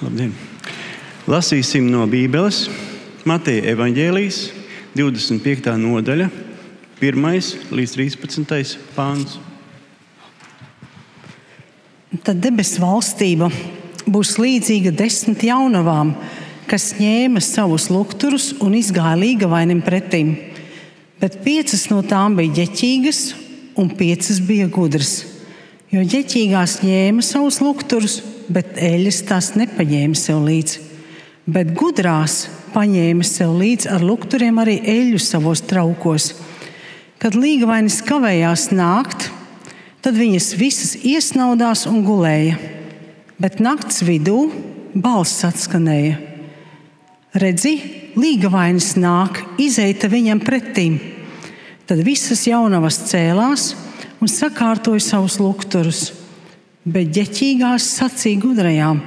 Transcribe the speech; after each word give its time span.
Labdien! 0.00 0.30
Lasīsim 1.28 1.90
no 1.92 2.06
Bībeles 2.08 2.62
Mateja 3.28 3.74
evaņģēlijas 3.74 4.38
25. 4.96 5.74
nodaļa, 5.76 6.28
1 7.04 7.50
līdz 7.76 7.92
13. 7.98 8.78
pāns. 8.94 9.34
Tad 12.24 12.40
debesu 12.40 12.80
valstība 12.80 13.50
būs 14.08 14.38
līdzīga 14.40 14.94
desmit 14.96 15.44
jaunavām, 15.50 16.14
kas 16.64 16.94
ņēma 16.96 17.44
savus 17.44 17.90
lukturus 17.92 18.54
un 18.64 18.80
izgāja 18.80 19.20
līgavainim 19.20 19.84
pretim. 19.84 20.32
Bet 21.20 21.42
piecas 21.44 21.90
no 21.92 22.00
tām 22.00 22.40
bija 22.40 22.62
ģeķīgas, 22.62 23.24
un 23.76 23.92
piecas 24.00 24.40
bija 24.48 24.72
gudras. 24.72 25.18
Jo 25.92 26.08
ģeķīgās 26.08 26.80
ņēma 26.88 27.20
savus 27.20 27.60
lukturus, 27.60 28.22
bet 28.50 28.78
eļļas 28.80 29.20
tās 29.28 29.52
nepaņēma 29.58 30.18
sev 30.18 30.42
līdzi. 30.46 30.86
Bet 31.50 31.72
gudrās 31.78 32.44
paņēma 32.74 33.26
sev 33.26 33.54
līdzi 33.58 33.90
ar 33.90 34.04
lukturiem 34.04 34.60
arī 34.62 34.78
eļļu 34.86 35.20
savos 35.22 35.62
traukos. 35.66 36.32
Kad 37.20 37.36
līgavainis 37.36 38.00
kavējās 38.06 38.70
nākt, 38.72 39.28
tad 40.04 40.16
viņas 40.16 40.52
visas 40.60 40.94
iesnaudās 41.04 41.86
un 41.90 42.02
gulēja. 42.06 42.58
Bet 43.40 43.60
nakts 43.62 44.02
vidū 44.04 44.50
balss 44.94 45.44
atskanēja: 45.48 46.18
Redzi, 47.40 47.74
līgavainis 48.20 48.94
nāk, 49.00 49.42
izeita 49.60 50.10
viņam 50.12 50.42
pretīm. 50.44 50.98
Tad 51.88 52.02
visas 52.06 52.44
jaunavas 52.46 53.00
cēlās 53.10 53.72
un 54.20 54.30
sakārtoja 54.30 55.02
savus 55.02 55.40
lukturus, 55.42 56.10
bet 56.84 57.12
ģeķīgās 57.16 57.88
sacīja 57.98 58.40
gudrajām: 58.44 59.02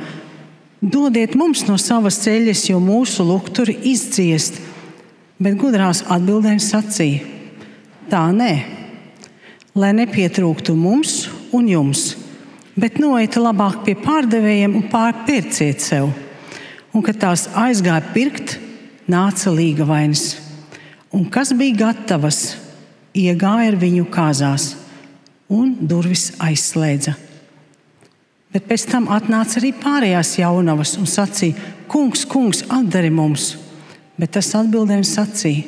Dodiet 0.84 1.38
mums 1.40 1.64
no 1.68 1.78
savas 1.80 2.20
ceļas, 2.26 2.66
jo 2.70 2.80
mūsu 2.84 3.26
lukturi 3.28 3.78
izdziest. 3.94 4.60
Bet 5.44 5.58
gudrās 5.60 6.04
atbildēm 6.12 6.60
sacīja: 6.62 7.24
Tā 8.12 8.28
nē, 8.36 8.52
lai 9.76 9.94
nepietrūktu 9.96 10.76
mums 10.78 11.24
un 11.56 11.70
jums, 11.72 12.14
bet 12.76 13.00
noiet 13.02 13.40
labāk 13.40 13.82
pie 13.88 13.96
pārdevējiem 13.98 14.78
un 14.78 14.86
pārpērciet 14.92 15.82
sev. 15.82 16.12
Un, 16.94 17.02
kad 17.02 17.18
tās 17.18 17.48
aizgāja 17.58 18.04
pirkt, 18.14 18.60
nāca 19.10 19.50
līga 19.50 19.88
vainas. 19.90 20.36
Un 21.14 21.26
kas 21.32 21.54
bija 21.58 21.88
gatavas, 21.88 22.56
iegāja 23.18 23.72
ar 23.72 23.78
viņu 23.82 24.06
kāzās, 24.14 24.74
un 25.50 25.76
durvis 25.82 26.32
aizslēdza. 26.42 27.16
Bet 28.54 28.68
pēc 28.70 28.86
tam 28.92 29.08
atnāca 29.10 29.58
arī 29.58 29.72
pārējās 29.82 30.36
jaunavas 30.38 30.96
un 31.02 31.10
sacīja: 31.10 31.58
Kungs, 31.90 32.26
kungs, 32.30 32.62
atdari 32.70 33.10
mums! 33.14 33.56
Bet 34.20 34.36
tas 34.38 34.52
atbildēja 34.60 35.08
sacīja: 35.10 35.64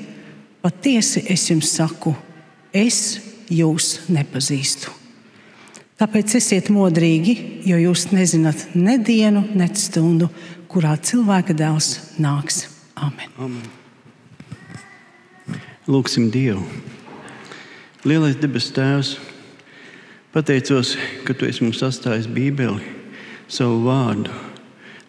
Patiesi 0.61 1.25
es 1.33 1.47
jums 1.49 1.71
saku, 1.73 2.13
es 2.73 2.99
jūs 3.49 4.05
nepazīstu. 4.09 4.93
Tāpēc 5.95 6.35
esiet 6.37 6.69
modrīgi, 6.75 7.35
jo 7.65 7.77
jūs 7.79 8.09
nezināt 8.11 8.65
ne 8.75 8.97
dienu, 8.99 9.45
ne 9.55 9.69
stundu, 9.79 10.27
kurā 10.67 10.97
cilvēka 10.99 11.55
dēls 11.55 12.17
nāks. 12.19 12.65
Amen. 12.99 13.31
Amen. 13.39 13.63
Lūksim 15.87 16.27
Dievu! 16.33 16.65
Lielais 18.05 18.35
debes 18.37 18.67
Tēvs, 18.73 19.15
pateicos, 20.35 20.97
ka 21.23 21.33
Tu 21.33 21.47
esi 21.47 21.63
mums 21.63 21.79
sastājis 21.79 22.27
Bībeli, 22.27 22.83
savu 23.47 23.79
vārdu. 23.87 24.33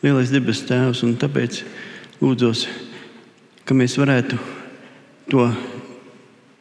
Lielais 0.04 0.30
debes 0.30 0.62
Tēvs, 0.68 1.02
un 1.02 1.16
tāpēc 1.18 1.64
lūdzos, 2.22 2.66
ka 3.66 3.74
mēs 3.74 3.98
varētu 3.98 4.38
to 5.28 5.50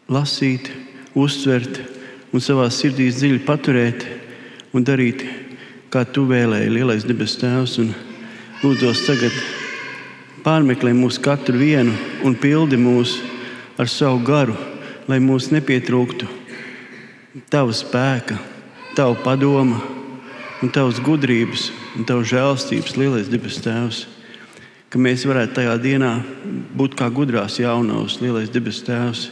lasīt, 0.10 0.72
uztvert 1.14 1.80
un 2.34 2.42
savā 2.42 2.68
sirdī 2.74 3.08
dziļi 3.14 3.46
paturēt 3.46 4.06
un 4.74 4.84
darīt, 4.84 5.24
kā 5.94 6.04
Tu 6.10 6.26
vēlēji, 6.28 6.74
Lielais 6.74 7.08
debes 7.08 7.38
Tēvs. 7.40 7.78
Lūdzos 8.66 9.06
tagad 9.06 9.36
pārmeklē 10.44 10.92
mūs 10.98 11.22
katru 11.22 11.62
vienu 11.62 11.94
un 12.26 12.34
pildi 12.36 12.82
mūs 12.82 13.20
ar 13.78 13.88
savu 13.92 14.24
garu 14.26 14.56
lai 15.08 15.20
mūs 15.22 15.52
nepietrūktu 15.54 16.28
tava 17.52 17.74
spēka, 17.76 18.38
tava 18.96 19.16
padoma, 19.20 19.82
un 20.64 20.72
tavas 20.72 21.02
gudrības 21.04 21.70
un 21.96 22.06
tavas 22.08 22.30
žēlstības, 22.32 22.96
lielais 23.00 23.32
debes 23.32 23.60
tēvs. 23.64 24.06
Ka 24.90 25.00
mēs 25.02 25.26
varētu 25.28 25.58
tajā 25.58 25.76
dienā 25.84 26.12
būt 26.78 26.96
kā 27.00 27.10
gudrās 27.12 27.60
jaunavas, 27.60 28.20
lielais 28.24 28.52
debes 28.54 28.80
tēvs, 28.86 29.28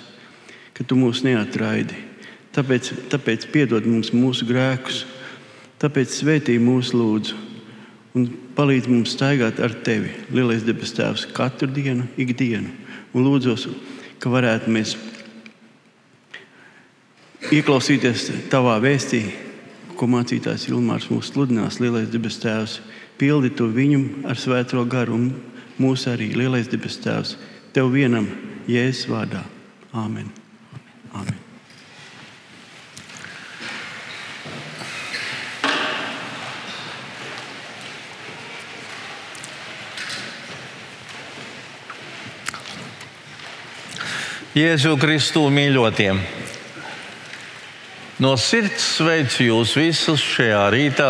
ka 0.76 0.84
tu 0.88 0.98
mūs 1.00 1.24
neatraidi. 1.24 1.96
Tāpēc, 2.54 2.92
tāpēc 3.10 3.48
piedod 3.54 3.88
mums 3.88 4.12
mūsu 4.14 4.46
grēkus, 4.50 5.04
tāpēc 5.82 6.12
svētī 6.20 6.60
mūsu 6.62 7.00
lūdzu 7.00 7.40
un 8.14 8.28
palīdz 8.54 8.90
mums 8.92 9.16
staigāt 9.16 9.58
ar 9.64 9.74
tevi, 9.86 10.12
lielais 10.30 10.66
debes 10.68 10.94
tēvs, 10.94 11.26
katru 11.34 11.72
dienu, 11.74 12.06
ikdienu. 12.20 12.70
Un 13.14 13.26
lūdzos, 13.26 13.66
ka 14.22 14.30
varētu 14.30 14.74
mēs 14.74 14.94
ieklausīties 17.54 18.30
tavā 18.54 18.78
vēstī, 18.84 19.24
ko 20.04 20.10
mācītājs 20.12 20.68
Ilmārs 20.68 21.08
mums 21.08 21.30
sludinās. 21.32 21.80
Lielais 21.80 22.10
debes 22.12 22.36
Tēvs, 22.44 22.82
pildi 23.16 23.54
to 23.56 23.70
viņu 23.72 24.28
ar 24.28 24.36
svēto 24.36 24.84
garu 24.84 25.16
un 25.16 25.30
mūs 25.80 26.10
arī. 26.12 26.34
Lielais 26.36 26.68
debes 26.68 27.00
Tēvs, 27.00 27.38
tev 27.72 27.94
vienam 27.96 28.28
Jēzus 28.68 29.08
vārdā. 29.08 29.46
Āmen. 29.96 30.28
Āmen. 31.16 31.40
Jēzu 44.54 44.98
Kristu 45.02 45.48
mīļotiem! 45.50 46.43
No 48.22 48.36
sirds 48.38 48.84
sveicu 49.00 49.48
jūs 49.48 49.72
visus 49.74 50.22
šajā 50.22 50.68
rītā, 50.70 51.08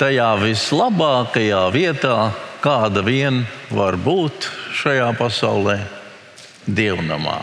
tajā 0.00 0.30
vislabākajā 0.40 1.66
vietā, 1.74 2.16
kāda 2.64 3.02
vien 3.04 3.42
var 3.68 3.98
būt 4.00 4.48
šajā 4.72 5.10
pasaulē, 5.18 5.76
dievnamā. 6.64 7.42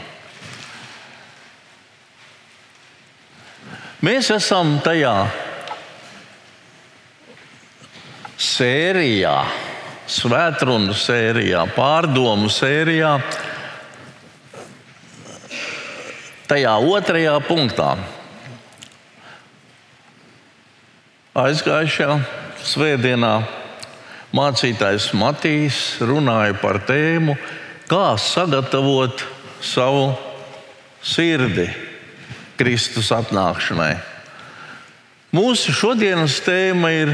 Mēs 4.01 4.31
esam 4.33 4.79
tajā 4.81 5.13
sērijā, 8.39 9.37
svētkrunu 10.09 10.97
sērijā, 10.97 11.67
pārdomu 11.77 12.49
sērijā, 12.49 13.19
tajā 16.49 16.79
otrajā 16.97 17.41
punktā. 17.45 17.97
Aizgājušajā 21.37 22.15
svētdienā 22.65 23.33
mācītājs 24.33 25.11
Matīs 25.13 25.77
runāja 26.01 26.55
par 26.57 26.79
tēmu, 26.87 27.35
kā 27.85 28.15
sagatavot 28.17 29.21
savu 29.61 30.07
sirdi 31.05 31.67
Kristus 32.57 33.11
atnākšanai. 33.13 33.93
Mūsu 35.37 35.69
šodienas 35.77 36.39
tēma 36.41 36.89
ir, 36.97 37.13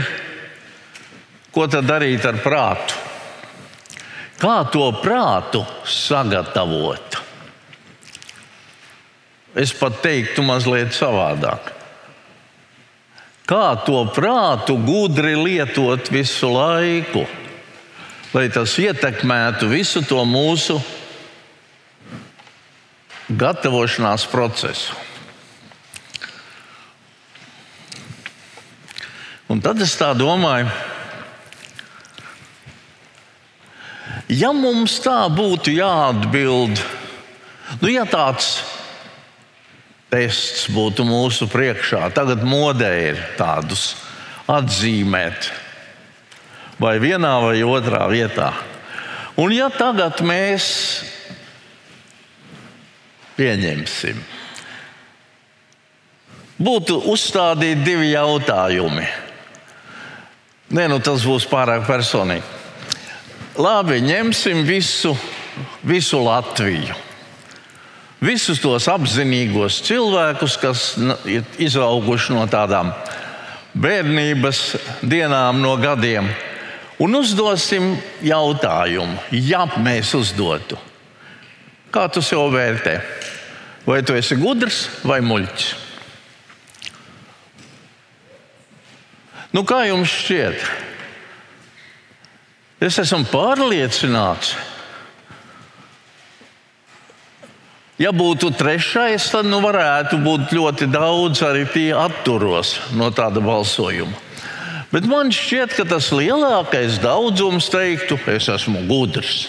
ko 1.52 1.68
tad 1.68 1.84
darīt 1.92 2.24
ar 2.24 2.40
prātu? 2.40 2.96
Kā 4.40 4.62
to 4.72 4.88
prātu 5.04 5.66
sagatavot? 5.84 7.20
Es 9.60 9.76
pat 9.76 10.00
teiktu 10.04 10.44
mazliet 10.48 10.96
savādāk. 10.96 11.75
Kā 13.46 13.76
to 13.86 14.00
prātu 14.10 14.74
gudri 14.82 15.36
lietot 15.38 16.10
visu 16.10 16.50
laiku, 16.50 17.28
lai 18.34 18.48
tas 18.50 18.74
ietekmētu 18.82 19.70
visu 19.70 20.02
to 20.02 20.24
mūsu 20.26 20.80
gatavošanās 23.30 24.26
procesu. 24.32 24.98
Un 29.46 29.62
tad 29.62 29.78
es 29.86 29.94
tā 29.94 30.10
domāju, 30.18 30.72
ja 34.34 34.50
mums 34.58 34.98
tā 35.06 35.20
būtu 35.30 35.76
jāatbild, 35.78 36.82
nu, 37.78 37.92
ja 37.94 38.10
tāds 38.10 38.58
tests 40.14 40.68
būtu 40.72 41.06
mūsu 41.08 41.48
priekšā. 41.52 42.10
Tagad 42.16 42.44
modē 42.46 42.92
ir 43.12 43.22
tādus 43.40 43.94
atzīmēt. 44.48 45.52
vai 46.80 46.98
vienā 47.00 47.40
vai 47.40 47.64
otrā 47.64 48.04
vietā. 48.12 48.52
Un 49.40 49.52
ja 49.56 49.70
tagad 49.72 50.22
mēs 50.24 50.66
pieņemsim, 53.36 54.20
būtu 56.60 57.02
uzstādīti 57.12 57.84
divi 57.84 58.12
jautājumi. 58.14 59.08
Nē, 60.76 60.88
nu 60.92 61.00
tas 61.04 61.24
būs 61.28 61.48
pārāk 61.48 61.84
personīgi. 61.88 62.44
Labi, 63.56 64.02
ņemsim 64.04 64.66
visu, 64.68 65.14
visu 65.88 66.20
Latviju. 66.24 66.96
Visus 68.24 68.62
tos 68.64 68.88
apzinīgos 68.88 69.82
cilvēkus, 69.84 70.56
kas 70.62 70.84
ir 71.28 71.44
izauguši 71.62 72.36
no 72.36 72.46
tādām 72.48 72.94
bērnības 73.76 74.62
dienām, 75.04 75.60
no 75.60 75.76
gadiem, 75.82 76.30
un 77.04 77.18
uzdosim 77.20 77.98
jautājumu, 78.24 79.20
ja 79.36 79.66
mēs 79.76 80.14
uzdotu, 80.16 80.80
kā 81.92 82.08
tu 82.08 82.24
sev 82.24 82.48
vērtē? 82.56 83.00
Vai 83.86 84.00
tu 84.02 84.16
esi 84.18 84.38
gudrs 84.40 84.86
vai 85.06 85.20
muļķis? 85.22 85.74
Nu, 89.54 89.62
kā 89.64 89.86
jums 89.88 90.12
šķiet? 90.12 90.64
Es 92.84 92.98
esmu 93.00 93.28
pārliecināts, 93.32 94.56
ja 98.02 98.12
būtu 98.16 98.52
trešais, 98.58 99.30
tad 99.32 99.48
nu, 99.50 99.62
varētu 99.64 100.20
būt 100.24 100.54
ļoti 100.56 100.90
daudz 100.92 101.44
arī 101.48 101.66
tie 101.72 101.90
atturos 101.96 102.78
no 102.96 103.12
tāda 103.16 103.44
balsojuma. 103.44 104.24
Bet 104.92 105.08
man 105.12 105.32
šķiet, 105.34 105.74
ka 105.76 105.84
tas 105.90 106.12
lielākais 106.16 107.02
daudzums 107.04 107.68
teiktu, 107.74 108.20
es 108.32 108.48
esmu 108.52 108.86
gudrs. 108.88 109.48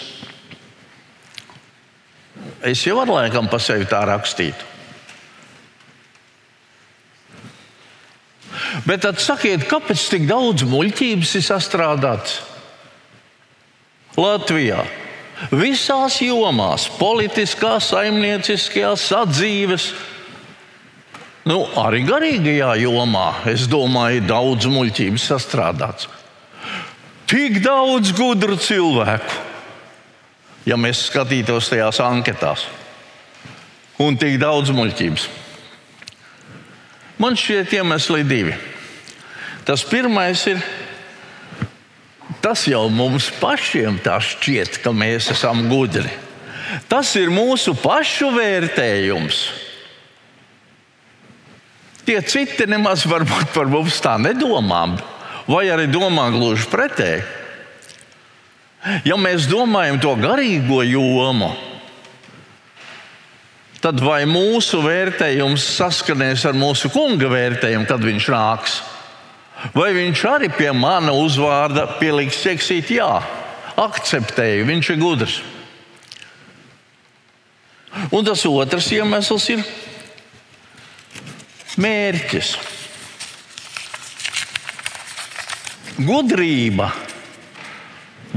Es 2.65 2.81
jau 2.83 2.97
ar 2.99 3.11
laikam 3.11 3.47
pa 3.47 3.59
sevi 3.61 3.85
tā 3.87 4.01
rakstītu. 4.09 4.73
Bet 8.87 9.03
tad 9.05 9.21
sakiet, 9.23 9.65
kāpēc 9.69 10.03
tik 10.11 10.27
daudz 10.27 10.65
muļķības 10.67 11.33
ir 11.39 11.45
sastrādāts 11.45 12.39
Latvijā? 14.17 14.81
Visās 15.53 16.17
jomās, 16.23 16.87
politiskā, 16.97 17.77
saimnieciskajā, 17.83 18.95
sadzīves, 18.97 19.91
nu, 21.47 21.59
arī 21.77 22.01
garīgajā 22.07 22.71
jomā, 22.81 23.27
es 23.51 23.67
domāju, 23.69 24.25
daudz 24.27 24.65
muļķības 24.73 25.27
sastrādāts. 25.31 26.09
Tik 27.29 27.61
daudz 27.61 28.13
gudru 28.17 28.57
cilvēku, 28.57 29.37
ja 30.65 30.77
mēs 30.79 31.05
skatītos 31.11 31.69
tajās 31.69 32.01
anketās, 32.03 32.65
un 34.01 34.17
tik 34.17 34.39
daudz 34.41 34.73
muļķības. 34.73 35.29
Man 37.21 37.37
šķiet, 37.37 37.77
iemesli 37.77 38.25
divi. 38.25 38.57
Tas 39.65 39.83
pirmais 39.85 40.43
ir, 40.49 40.61
tas 42.43 42.65
jau 42.67 42.87
mums 42.91 43.29
pašiem 43.41 43.99
tā 44.03 44.17
šķiet, 44.23 44.81
ka 44.83 44.93
mēs 44.95 45.31
esam 45.33 45.67
gudri. 45.71 46.09
Tas 46.91 47.13
ir 47.15 47.31
mūsu 47.31 47.73
pašu 47.79 48.29
vērtējums. 48.35 49.39
Tie 52.07 52.17
citi 52.23 52.67
nemaz 52.67 53.03
varbūt 53.07 53.51
par 53.55 53.67
mums 53.71 53.99
tā 54.03 54.15
nedomā, 54.19 54.83
vai 55.47 55.65
arī 55.71 55.87
domā 55.91 56.29
gluži 56.31 56.67
pretēji. 56.71 57.23
Ja 59.07 59.17
mēs 59.19 59.47
domājam 59.51 59.97
to 59.99 60.13
garīgo 60.19 60.79
jomu, 60.87 61.49
tad 63.83 63.99
vai 64.03 64.21
mūsu 64.29 64.79
vērtējums 64.83 65.65
saskanēs 65.79 66.45
ar 66.47 66.55
mūsu 66.55 66.91
kunga 66.93 67.27
vērtējumu, 67.31 67.87
kad 67.89 68.03
viņš 68.03 68.29
nāks? 68.31 68.77
Vai 69.75 69.91
viņš 69.95 70.23
arī 70.29 70.49
pie 70.53 70.71
mana 70.75 71.13
uzvārda 71.17 71.85
pieliks 71.99 72.39
ķeksīt, 72.43 72.93
jā, 72.97 73.09
akceptēju, 73.77 74.67
viņš 74.69 74.89
ir 74.93 75.01
gudrs. 75.01 75.37
Un 78.13 78.25
tas 78.27 78.45
otrs 78.45 78.91
iemesls 78.93 79.49
ir 79.55 79.63
mērķis. 81.81 82.55
Gudrība 85.97 86.91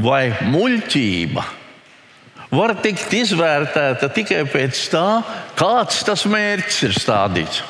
vai 0.00 0.30
muļķība 0.48 1.44
var 2.50 2.72
tikt 2.82 3.12
izvērtēta 3.14 4.08
tikai 4.14 4.42
pēc 4.50 4.80
tā, 4.94 5.04
kāds 5.58 6.00
tas 6.06 6.24
mērķis 6.26 6.80
ir 6.88 6.96
stādīts. 6.96 7.60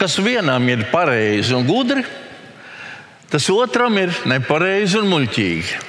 Kas 0.00 0.18
vienam 0.20 0.66
ir 0.68 0.84
pareizi 0.92 1.54
un 1.56 1.64
gudri, 1.64 2.04
tas 3.32 3.46
otram 3.52 3.96
ir 4.00 4.12
nepareizi 4.28 4.98
un 5.00 5.08
muļķīgi. 5.08 5.86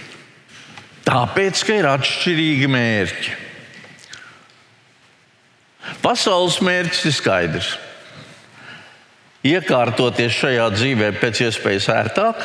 Tāpēc, 1.07 1.63
ka 1.67 1.75
ir 1.75 1.87
atšķirīgi 1.89 2.69
mērķi. 2.71 3.37
Pasaules 6.01 6.59
mērķis 6.63 7.07
ir 7.09 7.15
skaidrs. 7.17 7.71
Iekārtoties 9.41 10.35
šajā 10.37 10.67
dzīvē 10.75 11.09
pēc 11.17 11.41
iespējas 11.47 11.89
ērtāk, 11.91 12.43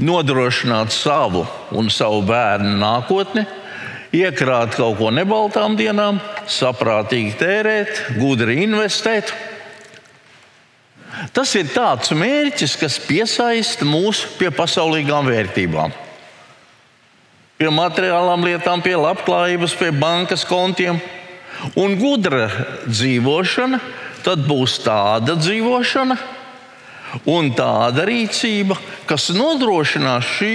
nodrošināt 0.00 0.94
savu 0.96 1.44
un 1.76 1.92
savu 1.92 2.22
bērnu 2.26 2.72
nākotni, 2.80 3.44
iekrāt 4.16 4.78
kaut 4.80 4.96
ko 4.98 5.12
nebaltām 5.12 5.76
dienām, 5.76 6.18
saprātīgi 6.48 7.36
tērēt, 7.38 8.00
gudri 8.16 8.62
investēt. 8.64 9.34
Tas 11.32 11.54
ir 11.56 11.70
tāds 11.72 12.12
mērķis, 12.12 12.76
kas 12.80 12.98
piesaista 13.00 13.86
mūs 13.88 14.24
pie 14.36 14.50
pasaulīgām 14.52 15.30
vērtībām. 15.30 15.94
Pie 17.56 17.70
materiālām 17.72 18.44
lietām, 18.44 18.82
pie 18.84 18.98
labklājības, 19.00 19.76
pie 19.80 19.92
bankas 19.96 20.44
kontiem. 20.44 21.00
Un 21.80 21.96
gudra 21.96 22.50
dzīvošana 22.84 23.80
tad 24.26 24.42
būs 24.44 24.80
tāda 24.82 25.36
dzīvošana, 25.38 26.16
un 27.30 27.52
tāda 27.54 28.04
rīcība, 28.08 28.76
kas 29.06 29.30
nodrošinās 29.32 30.32
šī 30.36 30.54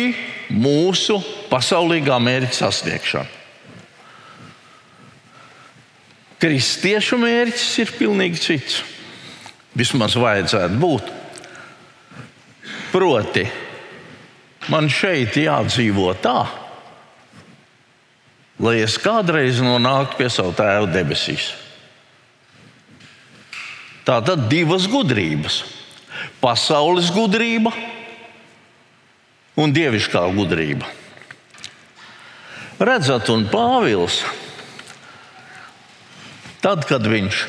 mūsu 0.52 1.22
pasaulīgā 1.50 2.18
mērķa 2.20 2.58
sasniegšanu. 2.58 3.40
Kristiešu 6.42 7.20
mērķis 7.22 7.72
ir 7.84 7.94
pilnīgi 8.00 8.42
cits. 8.42 8.82
Vismaz 9.78 10.18
vajadzētu 10.20 10.80
būt. 10.82 11.12
Proti, 12.92 13.46
man 14.72 14.90
šeit 14.92 15.38
jādzīvo 15.40 16.12
tā, 16.20 16.44
lai 18.62 18.82
es 18.84 18.98
kādreiz 19.00 19.62
nonāktu 19.64 20.20
pie 20.20 20.28
sava 20.30 20.52
tēva 20.58 20.90
debesīs. 20.92 21.54
Tā 24.04 24.20
tad 24.26 24.50
divas 24.52 24.90
gudrības 24.92 25.62
pasaules 26.42 27.08
gudrība 27.14 27.72
un 29.62 29.72
dievišķā 29.72 30.26
gudrība. 30.36 30.90
Redzat, 32.82 33.30
un 33.30 33.46
Pāvils, 33.46 34.24
tad, 36.66 36.84
kad 36.90 37.06
viņš 37.06 37.44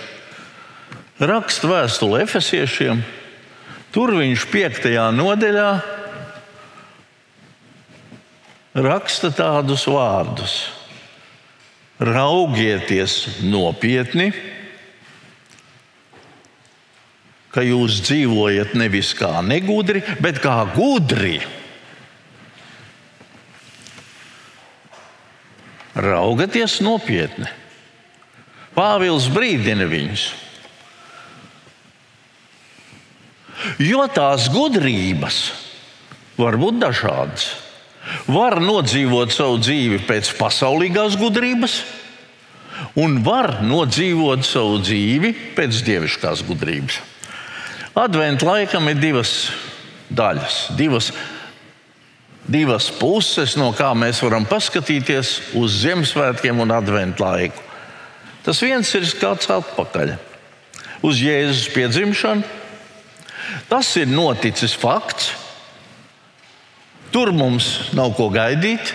raksta 1.22 1.70
vēstuli 1.70 2.22
efesiešiem, 2.24 3.02
tur 3.94 4.14
viņš 4.18 4.46
piektajā 4.52 5.08
nodaļā 5.14 5.68
raksta 8.82 9.30
tādus 9.36 9.86
vārdus: 9.90 10.56
Raugieties 12.02 13.42
nopietni! 13.46 14.32
ka 17.52 17.60
jūs 17.64 18.00
dzīvojat 18.06 18.72
nevis 18.80 19.12
kā 19.16 19.42
negudri, 19.44 20.00
bet 20.24 20.40
kā 20.40 20.62
gudri. 20.72 21.36
Raugieties 25.92 26.78
nopietni. 26.80 27.50
Pāvils 28.72 29.28
brīdina 29.28 29.84
viņus. 29.84 30.30
Jo 33.82 34.06
tās 34.10 34.48
gudrības 34.52 35.42
var 36.38 36.58
būt 36.60 36.80
dažādas. 36.82 37.52
Var 38.26 38.58
nodzīvot 38.62 39.30
savu 39.32 39.60
dzīvi 39.62 40.00
pēc 40.08 40.32
pasaulīgās 40.38 41.14
gudrības, 41.20 41.76
un 42.98 43.20
var 43.22 43.60
nodzīvot 43.62 44.42
savu 44.46 44.80
dzīvi 44.82 45.32
pēc 45.56 45.82
dievišķās 45.86 46.42
gudrības. 46.48 46.98
Adventu 47.94 48.48
laikam 48.48 48.88
ir 48.90 48.98
divas 48.98 49.52
daļas, 50.10 50.72
divas, 50.78 51.12
divas 52.48 52.88
puses, 52.98 53.54
no 53.60 53.70
kā 53.76 53.92
mēs 53.94 54.22
varam 54.24 54.48
paskatīties 54.48 55.34
uz 55.60 55.82
Ziemassvētkiem 55.84 56.62
un 56.64 56.74
Adventu 56.74 57.22
laiku. 57.22 57.68
Tas 58.42 58.58
viens 58.64 58.88
ir 58.98 59.06
skats 59.06 59.50
atpakaļ 59.52 60.16
uz 61.06 61.20
Jēzus 61.22 61.68
piedzimšanu. 61.76 62.61
Tas 63.68 63.90
ir 63.96 64.10
noticis 64.10 64.74
fakts. 64.78 65.32
Tur 67.12 67.32
mums 67.36 67.92
nav 67.96 68.14
ko 68.16 68.30
gaidīt. 68.32 68.94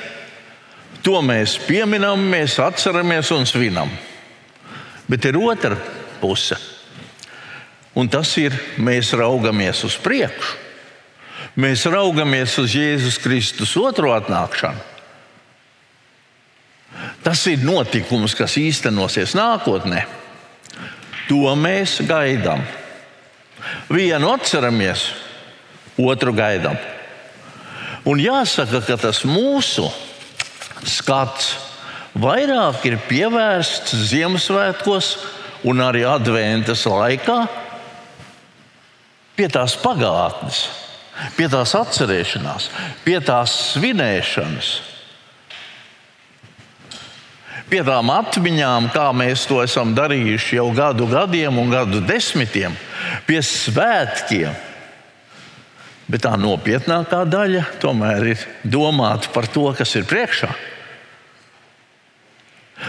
To 1.06 1.22
mēs 1.24 1.58
pieminam, 1.68 2.24
mēs 2.32 2.58
atceramies 2.60 3.30
un 3.36 3.46
svinam. 3.48 3.92
Bet 5.08 5.25
ir 5.30 5.38
otra 5.39 5.77
puse. 6.20 6.58
Un 7.98 8.10
tas 8.12 8.30
ir, 8.38 8.54
mēs 8.77 9.13
raugamies 9.18 9.84
uz 9.88 9.96
priekšu. 10.01 10.66
Mēs 11.58 11.88
raugamies 11.89 12.54
uz 12.62 12.75
Jēzus 12.77 13.18
Kristus 13.18 13.72
otro 13.82 14.12
atnākšanu. 14.13 14.84
Tas 17.25 17.42
ir 17.50 17.63
notikums, 17.66 18.36
kas 18.38 18.60
īstenosies 18.62 19.34
nākotnē. 19.38 20.04
To 21.27 21.56
mēs 21.60 21.98
gaidām. 22.08 22.62
Vienu 23.90 24.32
atceramies, 24.34 25.08
otru 25.98 26.34
gaidām. 26.36 26.78
Un 28.08 28.22
jāsaka, 28.22 28.82
ka 28.88 28.98
tas 29.00 29.24
mūsu 29.28 29.88
skats 30.88 31.56
vairāk 32.18 32.86
ir 32.88 32.98
pievērsts 33.10 33.96
Ziemassvētkos 34.12 35.14
un 35.68 35.82
arī 35.84 36.06
Adventas 36.08 36.86
laikā 36.88 37.40
pie 39.38 39.48
tās 39.54 39.76
pagātnes, 39.78 40.66
pie 41.38 41.50
tās 41.52 41.76
atcerēšanās, 41.78 42.70
pie 43.04 43.20
tās 43.26 43.58
svinēšanas 43.74 44.72
pie 47.68 47.84
tām 47.84 48.12
atmiņām, 48.14 48.90
kā 48.94 49.10
mēs 49.16 49.46
to 49.50 49.60
esam 49.64 49.94
darījuši 49.98 50.60
jau 50.60 50.70
gadu 50.76 51.08
gadiem 51.12 51.60
un 51.60 51.72
gadu 51.74 52.02
desmitiem, 52.08 52.76
pie 53.28 53.42
svētkiem. 53.44 54.56
Bet 56.08 56.24
tā 56.24 56.38
nopietnākā 56.40 57.26
daļa 57.28 57.66
tomēr 57.84 58.32
ir 58.32 58.44
domāt 58.64 59.28
par 59.36 59.50
to, 59.52 59.66
kas 59.76 59.92
ir 60.00 60.08
priekšā. 60.08 60.50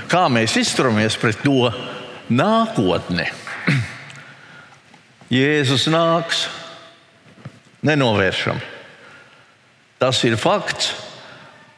Kā 0.09 0.29
mēs 0.31 0.55
izturamies 0.61 1.17
pret 1.19 1.41
to 1.43 1.73
nākotni? 2.31 3.27
Jēzus 5.41 5.89
nāks 5.91 6.47
nenovēršam. 7.83 8.63
Tas 9.99 10.23
ir 10.29 10.39
fakts. 10.39 10.93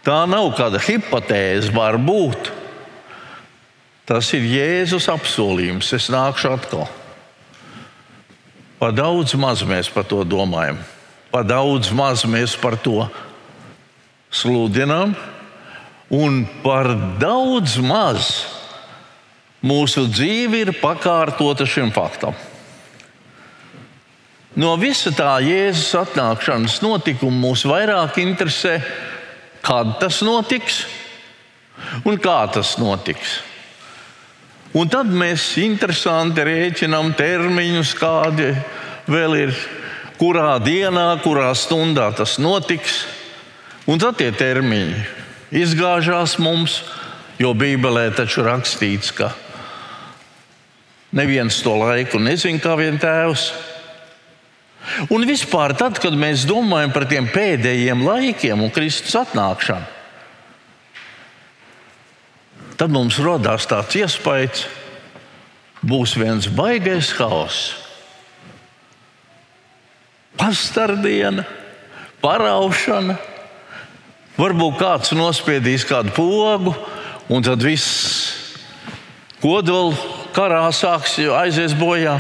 Tā 0.05 0.23
nav 0.29 0.53
kāda 0.57 0.81
hipotēze, 0.81 1.73
var 1.73 1.97
būt. 2.01 2.53
Tas 4.09 4.29
ir 4.37 4.45
Jēzus 4.49 5.09
apsolījums. 5.13 5.93
Es 5.97 6.09
nākšu 6.13 6.53
atkal. 6.53 6.89
Par 8.81 8.95
daudz 8.97 9.35
maz 9.37 9.61
mēs 9.69 9.91
par 9.93 10.07
to 10.09 10.23
domājam. 10.25 10.79
Par 11.31 11.45
daudz 11.45 11.91
maz 11.93 12.25
mēs 12.25 12.57
par 12.57 12.79
to 12.81 13.05
sludinām. 14.33 15.13
Un 16.11 16.43
par 16.65 16.89
daudz 17.21 17.77
maz 17.85 18.31
mūsu 19.63 20.07
dzīve 20.09 20.65
ir 20.65 20.73
pakārtota 20.81 21.69
šim 21.69 21.93
faktam. 21.95 22.35
No 24.59 24.73
visa 24.81 25.13
tā 25.15 25.37
Jēzus 25.45 25.93
atnākšanas 26.01 26.81
notikuma 26.83 27.37
mūs 27.45 27.63
vairāk 27.69 28.19
interesē, 28.19 28.81
kad 29.63 29.93
tas 30.01 30.19
notiks 30.27 30.83
un 32.09 32.19
kā 32.19 32.41
tas 32.51 32.75
notiks. 32.81 33.39
Un 34.71 34.87
tad 34.87 35.09
mēs 35.11 35.57
interesanti 35.59 36.45
rēķinām 36.47 37.15
termiņus, 37.19 37.95
kādi 37.99 38.53
vēl 39.11 39.35
ir, 39.41 39.57
kurā 40.21 40.61
dienā, 40.63 41.09
kurā 41.25 41.49
stundā 41.59 42.11
tas 42.15 42.37
notiks. 42.39 43.03
Un 43.91 43.99
tad 43.99 44.21
tie 44.21 44.31
termiņi 44.31 45.01
izgāžās 45.59 46.37
mums, 46.39 46.85
jo 47.43 47.51
Bībelē 47.57 48.13
taču 48.15 48.45
rakstīts, 48.47 49.11
ka 49.17 49.33
neviens 51.19 51.59
to 51.65 51.75
laiku 51.81 52.21
nezina, 52.23 52.63
kā 52.63 52.77
vien 52.79 53.01
tēvs. 53.03 53.51
Un 55.11 55.27
vispār, 55.27 55.75
tad, 55.75 55.99
kad 55.99 56.15
mēs 56.15 56.47
domājam 56.47 56.95
par 56.95 57.09
tiem 57.11 57.27
pēdējiem 57.31 58.07
laikiem 58.07 58.63
un 58.63 58.71
Kristus 58.75 59.19
atnākšanu, 59.19 59.99
tad 62.81 62.93
mums 62.97 63.19
radās 63.21 63.67
tāds 63.69 63.93
iespējas, 64.01 64.63
būs 65.85 66.15
viens 66.17 66.47
baigais 66.49 67.11
haoss. 67.19 67.75
Pastardiena, 70.41 71.45
paraušana, 72.25 73.19
varbūt 74.41 74.79
kāds 74.81 75.13
nospiedīs 75.13 75.85
kādu 75.85 76.15
pogu, 76.17 76.73
un 77.29 77.45
tad 77.45 77.61
viss 77.61 78.33
kodola 79.43 79.93
karā 80.33 80.65
sāks 80.73 81.19
aizies 81.21 81.77
bojā. 81.77 82.17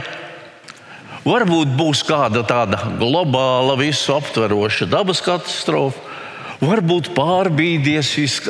Varbūt 1.25 1.73
būs 1.77 2.05
kāda 2.05 2.45
tāda 2.45 2.83
globāla, 3.01 3.81
visu 3.81 4.13
aptveroša 4.13 4.93
dabas 4.93 5.25
katastrofa, 5.25 6.10
varbūt 6.61 7.11
pārbīdīsies, 7.17 8.41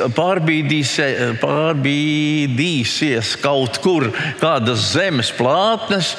kaut 3.41 3.79
kur 3.83 4.09
kādas 4.41 4.91
zemes 4.93 5.31
plātnes, 5.35 6.15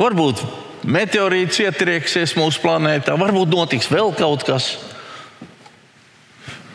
varbūt 0.00 0.42
meteorīts 0.86 1.60
ietrieksies 1.62 2.36
mūsu 2.38 2.60
planētā, 2.64 3.16
varbūt 3.18 3.48
notiks 3.54 3.90
vēl 3.90 4.12
kaut 4.18 4.46
kas. 4.46 4.76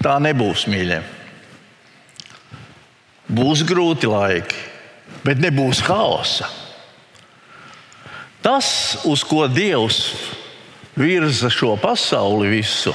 Tā 0.02 0.18
nebūs 0.24 0.66
mīļie. 0.72 1.02
Būs 3.32 3.62
grūti 3.68 4.10
laiki, 4.10 4.58
bet 5.24 5.40
nebūs 5.40 5.84
haosa. 5.86 6.50
Tas, 8.42 8.98
uz 9.06 9.22
ko 9.24 9.46
Dievs 9.46 10.00
virza 10.96 11.50
šo 11.50 11.76
pasauli 11.80 12.50
visu, 12.52 12.94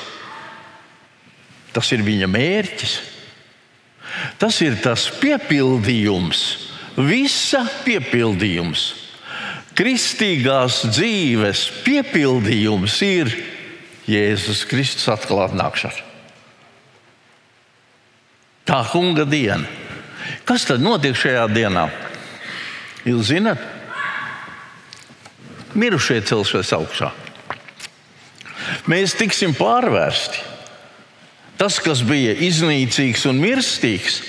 tas 1.72 1.92
ir 1.92 2.04
viņa 2.04 2.28
mērķis. 2.30 2.96
Tas 4.40 4.60
ir 4.64 4.78
tas 4.80 5.08
piepildījums, 5.20 6.42
visa 6.96 7.64
piepildījums. 7.84 8.86
Kristīgās 9.76 10.86
dzīves 10.88 11.66
piepildījums 11.84 12.94
ir 13.04 13.32
Jēzus 14.08 14.62
Kristus 14.70 15.10
atkal 15.12 15.42
atnākšana. 15.44 16.04
Tā 18.66 18.80
kunga 18.88 19.26
diena. 19.28 19.68
Kas 20.48 20.64
tad 20.66 20.80
notiek 20.82 21.14
šajā 21.18 21.44
dienā? 21.52 21.84
Jūs 23.06 23.28
zināt, 23.28 23.60
mirušie 25.76 26.22
celsies 26.26 26.72
augšā 26.74 27.12
mēs 28.90 29.14
tiksim 29.18 29.54
pārvērsti. 29.56 30.42
Tas, 31.56 31.78
kas 31.80 32.02
bija 32.04 32.34
iznīcīgs 32.46 33.24
un 33.30 33.40
mirstīgs, 33.40 34.20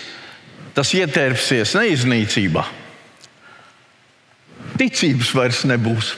tas 0.78 0.94
ietērpsies 0.96 1.74
neiznīcībā. 1.76 2.64
Ticības 4.78 5.34
vairs 5.36 5.66
nebūs. 5.68 6.14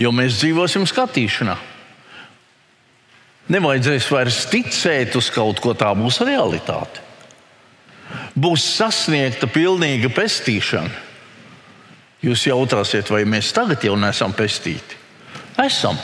Jo 0.00 0.10
mēs 0.10 0.40
dzīvosim 0.40 0.88
skatīšanā. 0.90 1.54
Nevajadzēs 3.54 4.06
vairs 4.10 4.40
ticēt 4.50 5.14
uz 5.20 5.28
kaut 5.30 5.60
ko 5.62 5.74
tādu, 5.76 6.06
būs 6.06 6.22
realitāte. 6.24 7.02
Būs 8.34 8.64
sasniegta 8.78 9.46
pilnīga 9.50 10.10
pestīšana. 10.10 11.02
Jūs 12.24 12.46
jautāsiet, 12.48 13.10
vai 13.12 13.22
mēs 13.28 13.52
tagad 13.54 13.84
jau 13.84 13.94
neesam 14.00 14.32
pestīti? 14.34 15.03
Esam. 15.60 15.98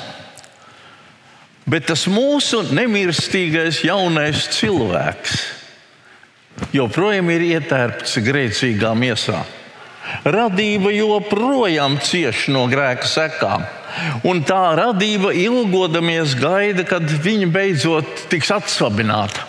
Bet 1.70 1.86
tas 1.90 2.06
mūsu 2.10 2.62
nemirstīgais 2.74 3.82
jaunais 3.86 4.46
cilvēks 4.56 5.40
joprojām 6.74 7.30
ir 7.32 7.46
ietērpts 7.56 8.18
grēcīgā 8.24 8.92
miesā. 8.98 9.42
Radība 10.26 10.90
joprojām 10.94 11.98
cieš 12.02 12.48
no 12.50 12.64
grēka 12.70 13.06
sekām. 13.06 13.66
Un 14.26 14.42
tā 14.46 14.74
radība 14.78 15.32
ilgodamies 15.34 16.36
gaida, 16.38 16.84
kad 16.86 17.06
viņa 17.06 17.48
beidzot 17.52 18.26
tiks 18.30 18.50
atsvabināta. 18.54 19.46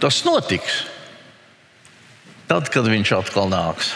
Tas 0.00 0.20
notiks 0.26 0.84
tad, 2.46 2.68
kad 2.70 2.86
viņš 2.86 3.14
atkal 3.16 3.48
nāks. 3.50 3.94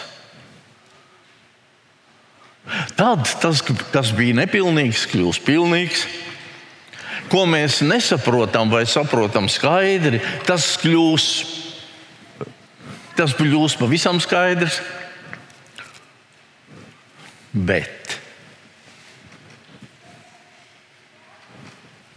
Tad 2.95 3.25
tas, 3.41 3.61
kas 3.91 4.11
bija 4.15 4.37
nepilnīgs, 4.43 5.07
kļūst 5.11 5.43
pilnīgs. 5.47 6.05
Ko 7.31 7.45
mēs 7.49 7.79
nesaprotam 7.85 8.69
vai 8.71 8.83
saprotam 8.89 9.47
skaidri, 9.49 10.19
tas 10.45 10.75
kļūst, 10.81 11.55
tas 13.17 13.33
kļūst 13.39 13.79
pavisam 13.79 14.19
skaidrs. 14.23 14.81
Bet 17.51 18.19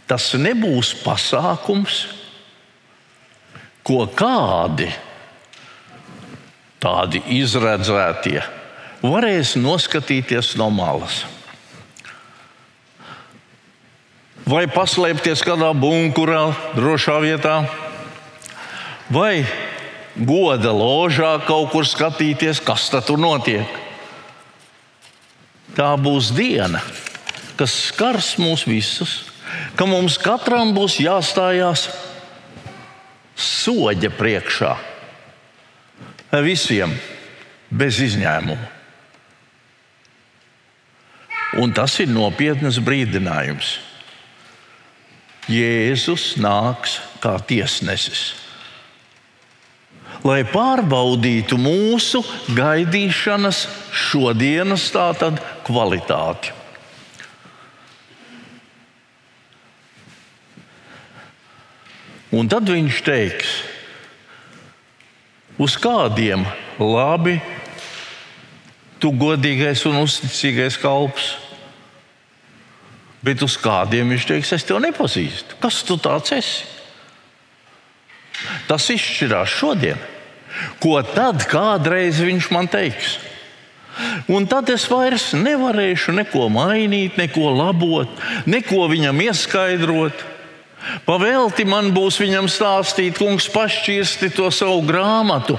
tas 0.05 0.27
nebūs 0.39 0.93
pasākums, 1.01 2.03
ko 3.85 4.05
kādi 4.15 4.91
tādi 6.83 7.23
izredzētie 7.39 8.43
varēs 9.11 9.55
noskatīties 9.59 10.55
no 10.59 10.69
malas. 10.73 11.23
Vai 14.45 14.67
paslēpties 14.69 15.41
kādā 15.45 15.71
bunkurā, 15.73 16.51
drošā 16.77 17.15
vietā, 17.23 17.55
vai 19.09 19.45
goda 20.15 20.69
ložā 20.69 21.33
kaut 21.47 21.71
kur 21.73 21.87
skatīties, 21.87 22.61
kas 22.61 22.89
tur 22.93 23.17
notiek. 23.19 23.65
Tā 25.75 25.89
būs 25.99 26.29
diena, 26.31 26.79
kas 27.59 27.73
skars 27.89 28.35
mūs 28.39 28.63
visus, 28.69 29.25
ka 29.75 29.87
mums 29.89 30.19
katram 30.21 30.71
būs 30.77 31.01
jāstājās 31.03 31.89
soļa 33.35 34.13
priekšā. 34.15 34.71
Visiem 36.45 36.95
bez 37.71 37.99
izņēmuma. 38.03 38.74
Un 41.55 41.71
tas 41.71 41.93
ir 42.03 42.09
nopietns 42.11 42.81
brīdinājums. 42.83 43.77
Jēzus 45.47 46.33
nāks 46.41 46.97
kā 47.23 47.35
tiesnesis, 47.47 48.33
lai 50.25 50.41
pārbaudītu 50.49 51.59
mūsu 51.61 52.23
gaidīšanas 52.57 53.61
šodienas 53.93 54.87
tātad 54.93 55.37
kvalitāti. 55.67 56.51
Un 62.35 62.49
tad 62.51 62.67
viņš 62.67 62.99
teiks, 63.05 63.53
uz 65.61 65.77
kādiem 65.79 66.43
labi 66.81 67.37
tu 68.99 69.13
godīgais 69.13 69.85
un 69.87 70.01
uzticīgais 70.01 70.81
kalps 70.81 71.35
Bet 73.25 73.41
uz 73.41 73.55
kādiem 73.57 74.11
viņš 74.13 74.25
teiks, 74.29 74.53
es 74.53 74.65
tevi 74.67 74.83
nepazīstu. 74.85 75.57
Kas 75.63 75.81
tu 75.87 75.97
tāds 76.01 76.33
esi? 76.35 76.65
Tas 78.69 78.85
izšķirās 78.91 79.49
šodien. 79.49 80.01
Ko 80.83 80.99
tad 81.03 81.47
kādreiz 81.49 82.19
viņš 82.23 82.51
man 82.53 82.69
teiks? 82.71 83.17
Un 84.27 84.45
tad 84.51 84.69
es 84.73 84.85
vairs 84.91 85.29
nevarēšu 85.37 86.13
neko 86.17 86.49
mainīt, 86.51 87.15
neko 87.19 87.53
labot, 87.55 88.11
neko 88.45 88.89
viņam 88.91 89.21
ieskaidrot. 89.29 90.25
Pavēlti 91.07 91.65
man 91.65 91.89
būs 91.95 92.19
viņam 92.21 92.49
stāstīt, 92.51 93.15
kungs, 93.17 93.47
pašķirsti 93.49 94.29
to 94.35 94.51
savu 94.53 94.83
grāmatu, 94.85 95.55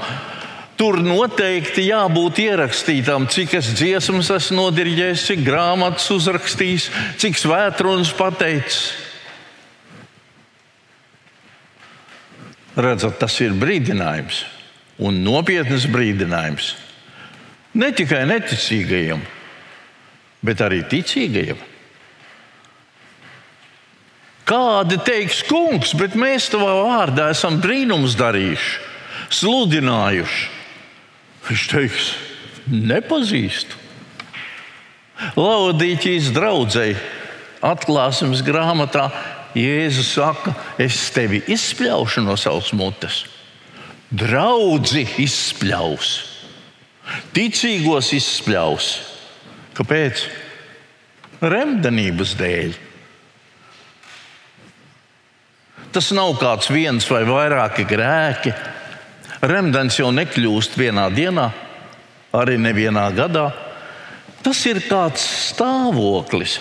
Tur 0.76 0.98
noteikti 1.00 1.86
jābūt 1.88 2.42
ierakstītam, 2.44 3.24
cik 3.32 3.54
es 3.56 3.70
dziesmas 3.78 4.28
esmu 4.34 4.58
nodirģējis, 4.58 5.22
cik 5.30 5.44
grāmatas 5.46 6.10
uzrakstījis, 6.12 6.90
cik 7.22 7.38
svētrunas 7.40 8.12
pateicis. 8.16 8.90
Redzat, 12.76 13.16
tas 13.22 13.38
ir 13.40 13.54
brīdinājums 13.56 14.42
un 15.00 15.22
nopietns 15.24 15.86
brīdinājums. 15.88 16.74
Ne 17.76 17.88
tikai 17.96 18.26
neticīgajiem, 18.28 19.22
bet 20.44 20.60
arī 20.64 20.82
ticīgajiem. 20.88 21.62
Kādi 24.46 25.00
teiks, 25.02 25.40
kungs, 25.48 25.94
bet 25.98 26.14
mēs 26.20 26.50
tavā 26.52 26.76
vārdā 26.84 27.30
esam 27.32 27.56
brīnums 27.64 28.14
darījuši, 28.20 28.76
sludinājuši. 29.40 30.55
Viņš 31.46 31.66
teiks, 31.70 32.06
nepazīstu. 32.66 33.84
Laudīķīs 35.38 36.32
draudzēji 36.36 36.96
atklāsmes 37.64 38.42
grāmatā 38.44 39.08
Jēzus 39.56 40.10
saka, 40.18 40.52
es 40.82 40.98
tevi 41.14 41.40
izspļaušu 41.48 42.24
no 42.26 42.34
savas 42.36 42.72
mutes. 42.76 43.22
Draudzi 44.12 45.06
izspļaus, 45.22 46.10
ticīgos 47.34 48.12
izspļaus. 48.18 48.90
Kāpēc? 49.76 50.26
Remdenības 51.40 52.34
dēļ. 52.36 52.76
Tas 55.96 56.12
nav 56.16 56.34
kāds 56.40 56.68
viens 56.72 57.08
vai 57.08 57.22
vairāki 57.28 57.86
grēki, 57.88 58.52
Remdens 59.44 59.98
jau 59.98 60.08
nekļūst 60.14 60.78
vienā 60.80 61.08
dienā, 61.12 61.50
arī 62.36 62.56
nevienā 62.60 63.08
gadā. 63.16 63.50
Tas 64.44 64.60
ir 64.68 64.80
kāds 64.86 65.24
stāvoklis, 65.50 66.60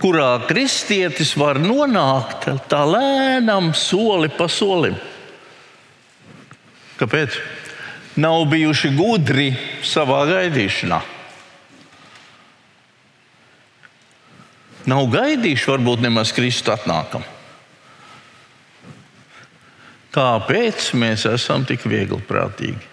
kurā 0.00 0.30
kristietis 0.48 1.34
var 1.38 1.60
nonākt 1.60 2.48
tā 2.70 2.82
lēnām, 2.88 3.72
soli 3.76 4.30
pa 4.32 4.48
solim. 4.48 4.96
Kāpēc? 6.96 7.36
Nav 8.16 8.46
bijuši 8.48 8.94
gudri 8.96 9.50
savā 9.84 10.22
gaidīšanā. 10.30 11.02
Nav 14.88 15.08
gaidījuši 15.12 15.68
varbūt 15.68 16.04
nemaz 16.06 16.32
Kristus 16.32 16.72
atnākam. 16.78 17.26
Kāpēc 20.16 20.94
mēs 20.96 21.26
esam 21.28 21.66
tik 21.68 21.84
viegli 21.84 22.22
prātīgi? 22.24 22.92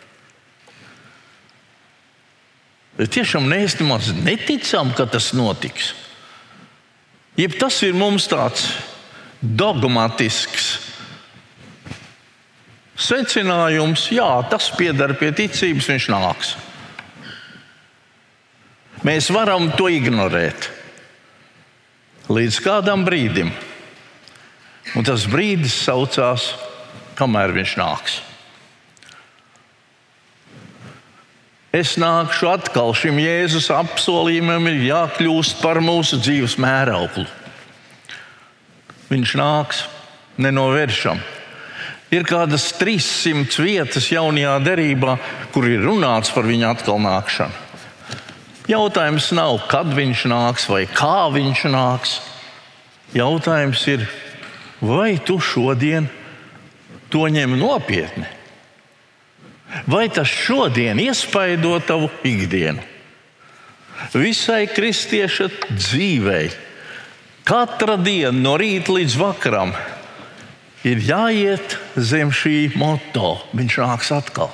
Bet 2.97 3.13
tiešām 3.15 3.47
nemaz 3.49 4.12
neticam, 4.13 4.91
ka 4.93 5.07
tas 5.09 5.31
notiks. 5.33 5.93
Jeb 7.39 7.55
tas 7.57 7.79
ir 7.88 7.95
mums 7.97 8.27
tāds 8.29 8.67
dogmatisks 9.41 10.75
secinājums, 12.99 14.05
jā, 14.13 14.27
tas 14.51 14.69
pieder 14.77 15.15
pie 15.17 15.31
ticības, 15.33 15.89
viņš 15.89 16.09
nāks. 16.13 16.53
Mēs 19.03 19.31
varam 19.33 19.71
to 19.75 19.89
ignorēt 19.91 20.69
līdz 22.29 22.59
kādam 22.63 23.03
brīdim. 23.07 23.49
Un 24.93 25.07
tas 25.07 25.25
brīdis 25.27 25.73
saucās 25.88 26.51
kamēr 27.17 27.54
viņš 27.56 27.73
nāks. 27.80 28.21
Es 31.73 31.95
nākšu 31.97 32.52
atkal, 32.52 32.91
šim 32.93 33.17
Jēzus 33.17 33.71
apsolījumam 33.73 34.67
ir 34.69 34.84
jākļūst 34.91 35.58
par 35.63 35.80
mūsu 35.82 36.19
dzīves 36.21 36.60
mērauklu. 36.62 37.26
Viņš 39.10 39.34
nāks 39.39 39.80
nenovēršam. 40.38 41.17
Ir 42.13 42.28
kādas 42.30 42.67
300 42.78 43.65
vietas 43.65 44.12
jaunajā 44.13 44.54
derībā, 44.62 45.17
kur 45.49 45.65
ir 45.65 45.82
runāts 45.82 46.30
par 46.34 46.45
viņa 46.45 46.76
atkal 46.76 47.02
nākšanu. 47.02 47.62
Jautājums 48.69 49.32
nav, 49.34 49.58
kad 49.65 49.89
viņš 49.97 50.28
nāks 50.30 50.69
vai 50.69 50.86
kā 50.86 51.26
viņš 51.34 51.65
nāks. 51.73 52.19
Jautājums 53.17 53.82
ir, 53.89 54.06
vai 54.78 55.17
tu 55.17 55.41
šodien 55.41 56.06
to 57.13 57.28
ņem 57.30 57.54
nopietni. 57.60 58.26
Vai 59.89 60.08
tas 60.13 60.30
šodien 60.30 60.99
iespaido 61.02 61.78
tavu 61.86 62.10
ikdienu? 62.26 62.82
Visai 64.13 64.65
kristieša 64.67 65.47
dzīvei, 65.71 66.49
katra 67.47 67.95
diena 68.02 68.36
no 68.36 68.58
rīta 68.60 68.93
līdz 68.97 69.15
vakaram, 69.17 69.71
ir 70.84 70.99
jāiet 71.08 71.78
zem 71.95 72.34
šī 72.34 72.73
moto. 72.76 73.38
Viņš 73.56 73.80
nāks 73.86 74.12
atkal. 74.13 74.52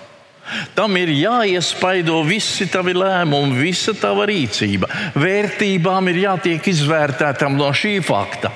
Tam 0.78 0.96
ir 0.98 1.12
jāiespaido 1.14 2.22
visi 2.26 2.66
tavi 2.72 2.96
lēmumi, 2.98 3.60
visa 3.62 3.94
tava 3.98 4.26
rīcība. 4.30 4.90
Vērtībām 5.18 6.10
ir 6.10 6.24
jātiek 6.26 6.72
izvērtētam 6.72 7.58
no 7.58 7.70
šī 7.76 8.00
fakta. 8.06 8.52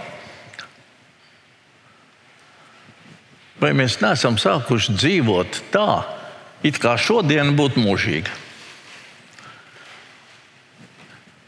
Vai 3.63 3.71
mēs 3.71 4.01
neesam 4.01 4.35
sākuši 4.35 4.97
dzīvot 4.97 5.59
tā, 5.71 6.03
it 6.67 6.81
kā 6.83 6.97
šodiena 6.99 7.53
būtu 7.55 7.79
mūžīga? 7.79 8.33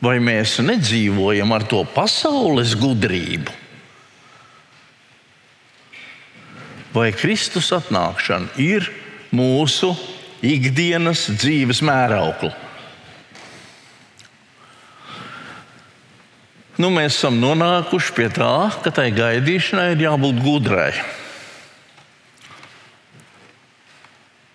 Vai 0.06 0.22
mēs 0.24 0.54
nedzīvojam 0.64 1.52
ar 1.52 1.66
to 1.68 1.82
pasaules 1.92 2.76
gudrību? 2.80 3.52
Vai 6.96 7.10
Kristus 7.12 7.74
atnākšana 7.76 8.56
ir 8.64 8.88
mūsu 9.36 9.92
ikdienas 10.46 11.26
dzīves 11.36 11.84
mēraukla? 11.84 12.54
Nu, 16.80 16.94
mēs 16.96 17.18
esam 17.18 17.42
nonākuši 17.44 18.16
pie 18.16 18.32
tā, 18.32 18.56
ka 18.84 18.96
tai 18.96 19.10
gaidīšanai 19.16 19.92
ir 19.98 20.08
jābūt 20.08 20.40
gudrai. 20.44 20.94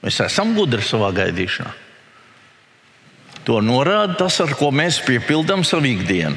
Mēs 0.00 0.20
esam 0.24 0.54
gudri 0.56 0.84
savā 0.84 1.10
gaidīšanā. 1.16 1.72
To 3.44 3.60
norāda 3.64 4.18
tas, 4.20 4.38
ar 4.44 4.52
ko 4.56 4.70
mēs 4.72 5.00
piepildām 5.04 5.64
savu 5.64 5.88
ikdienu. 5.90 6.36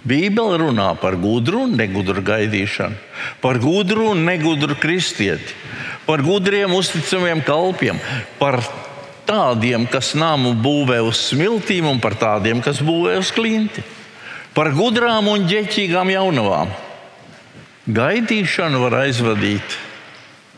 Bībele 0.00 0.56
runā 0.62 0.94
par 0.96 1.18
gudru 1.20 1.66
un 1.66 1.74
negudru 1.76 2.22
gaidīšanu, 2.24 2.96
par 3.42 3.58
gudru 3.60 4.10
un 4.14 4.24
negudru 4.24 4.74
kristieti, 4.80 5.52
par 6.06 6.22
gudriem, 6.24 6.72
uzticamiem 6.72 7.42
kalpiem, 7.44 8.00
par 8.40 8.62
tādiem, 9.28 9.84
kas 9.90 10.14
namu 10.16 10.54
būvē 10.56 11.02
uz 11.04 11.20
smiltīm, 11.28 11.90
un 11.90 12.00
par 12.00 12.16
tādiem, 12.18 12.62
kas 12.64 12.80
būvē 12.82 13.18
uz 13.20 13.30
klinti, 13.36 13.84
par 14.56 14.72
gudrām 14.74 15.28
un 15.30 15.44
ģeķīgām 15.50 16.14
jaunavām. 16.16 16.72
Gaidīšanu 17.90 18.80
var 18.80 19.02
aizvadīt 19.04 19.78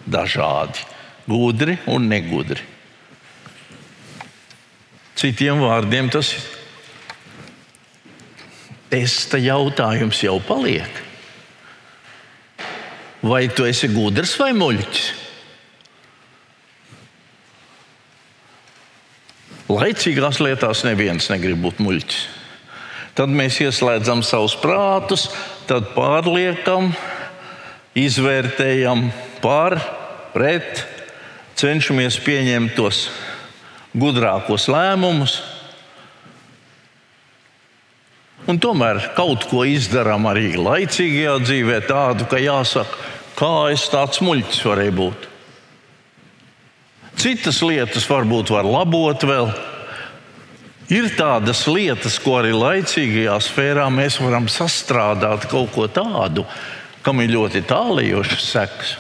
dažādi, 0.07 0.83
gudri 1.29 1.79
un 1.91 2.09
negudri. 2.11 2.61
Citiem 5.19 5.61
vārdiem 5.63 6.09
tas 6.11 6.33
testa 8.93 9.39
jautājums 9.41 10.21
jau 10.25 10.39
paliek. 10.45 11.01
Vai 13.23 13.47
tu 13.55 13.65
esi 13.69 13.87
gudrs 13.93 14.35
vai 14.41 14.51
muļķis? 14.57 15.11
Laicīgās 19.73 20.41
lietās 20.43 20.83
neviens 20.85 21.31
negrib 21.31 21.63
būt 21.63 21.79
muļķis. 21.81 22.23
Tad 23.17 23.33
mēs 23.33 23.61
ieslēdzam 23.63 24.25
savus 24.25 24.57
prātus, 24.59 25.29
tad 25.69 25.93
pārliekam, 25.95 26.91
izvērtējam 27.97 29.07
par, 29.43 29.77
pret, 30.33 30.85
cenšamies 31.59 32.19
pieņemt 32.23 32.77
tos 32.79 33.09
gudrākos 33.99 34.69
lēmumus. 34.73 35.41
Un 38.51 38.59
tomēr 38.59 39.13
kaut 39.17 39.47
ko 39.51 39.63
izdarām 39.69 40.27
arī 40.27 40.55
laicīgajā 40.59 41.35
dzīvē, 41.45 41.83
tādu, 41.87 42.27
ka 42.31 42.41
jāsaka, 42.43 43.11
kā 43.39 43.53
es 43.75 43.85
tāds 43.93 44.23
muļķis 44.25 44.65
varēju 44.67 44.97
būt. 44.99 45.29
Citas 47.23 47.61
lietas 47.63 48.09
varbūt 48.11 48.51
var 48.51 48.67
labot 48.67 49.29
vēl. 49.29 49.53
Ir 50.93 51.07
tādas 51.15 51.63
lietas, 51.71 52.19
ko 52.21 52.41
arī 52.41 52.51
laicīgajā 52.57 53.37
sfērā 53.47 53.87
mēs 53.95 54.19
varam 54.21 54.51
sastrādāt 54.51 55.47
kaut 55.53 55.71
ko 55.77 55.87
tādu, 55.87 56.43
kam 57.07 57.23
ir 57.23 57.31
ļoti 57.37 57.63
tālajošas 57.71 58.51
sekas 58.51 58.99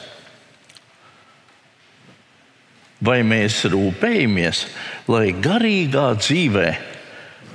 vai 3.03 3.21
mēs 3.27 3.65
rūpējamies, 3.73 4.65
lai 5.11 5.33
garīgā 5.35 6.13
dzīvē 6.21 6.69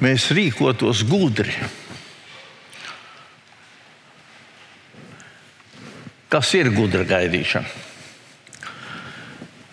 mēs 0.03 0.29
rīkotos 0.36 1.05
gudri. 1.07 1.55
Kas 6.27 6.51
ir 6.60 6.69
gudra 6.75 7.05
gaidīšana? 7.07 7.86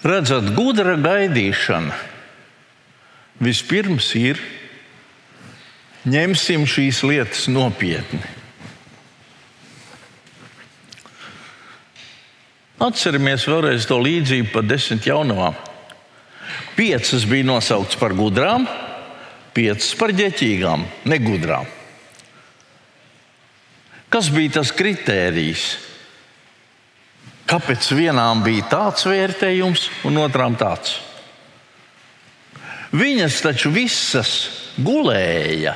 Redzat, 0.04 0.52
gudra 0.54 0.94
gaidīšana 1.00 1.96
vispirms 3.42 4.12
ir 4.20 4.38
ņemsim 6.06 6.66
šīs 6.68 7.00
lietas 7.08 7.48
nopietni. 7.50 8.22
Atceramies 12.82 13.46
vēlreiz 13.46 13.87
to 13.87 14.00
līdzību 14.02 14.50
par 14.50 14.66
desmit 14.66 15.06
jaunavām. 15.06 15.54
Piecas 16.74 17.22
bija 17.30 17.46
nosauktas 17.46 17.98
par 18.00 18.14
gudrām, 18.18 18.66
piecas 19.54 19.92
par 19.98 20.10
ģeķīgām, 20.16 20.82
negudrām. 21.06 21.68
Kas 24.10 24.30
bija 24.30 24.58
tas 24.58 24.72
kritērijs? 24.74 25.64
Kāpēc 27.50 27.90
vienām 27.94 28.42
bija 28.42 28.66
tāds 28.72 29.06
vērtējums 29.06 29.88
un 30.08 30.18
otrām 30.22 30.56
tāds? 30.58 30.98
Viņas 32.94 33.40
taču 33.42 33.70
visas 33.74 34.30
gulēja, 34.78 35.74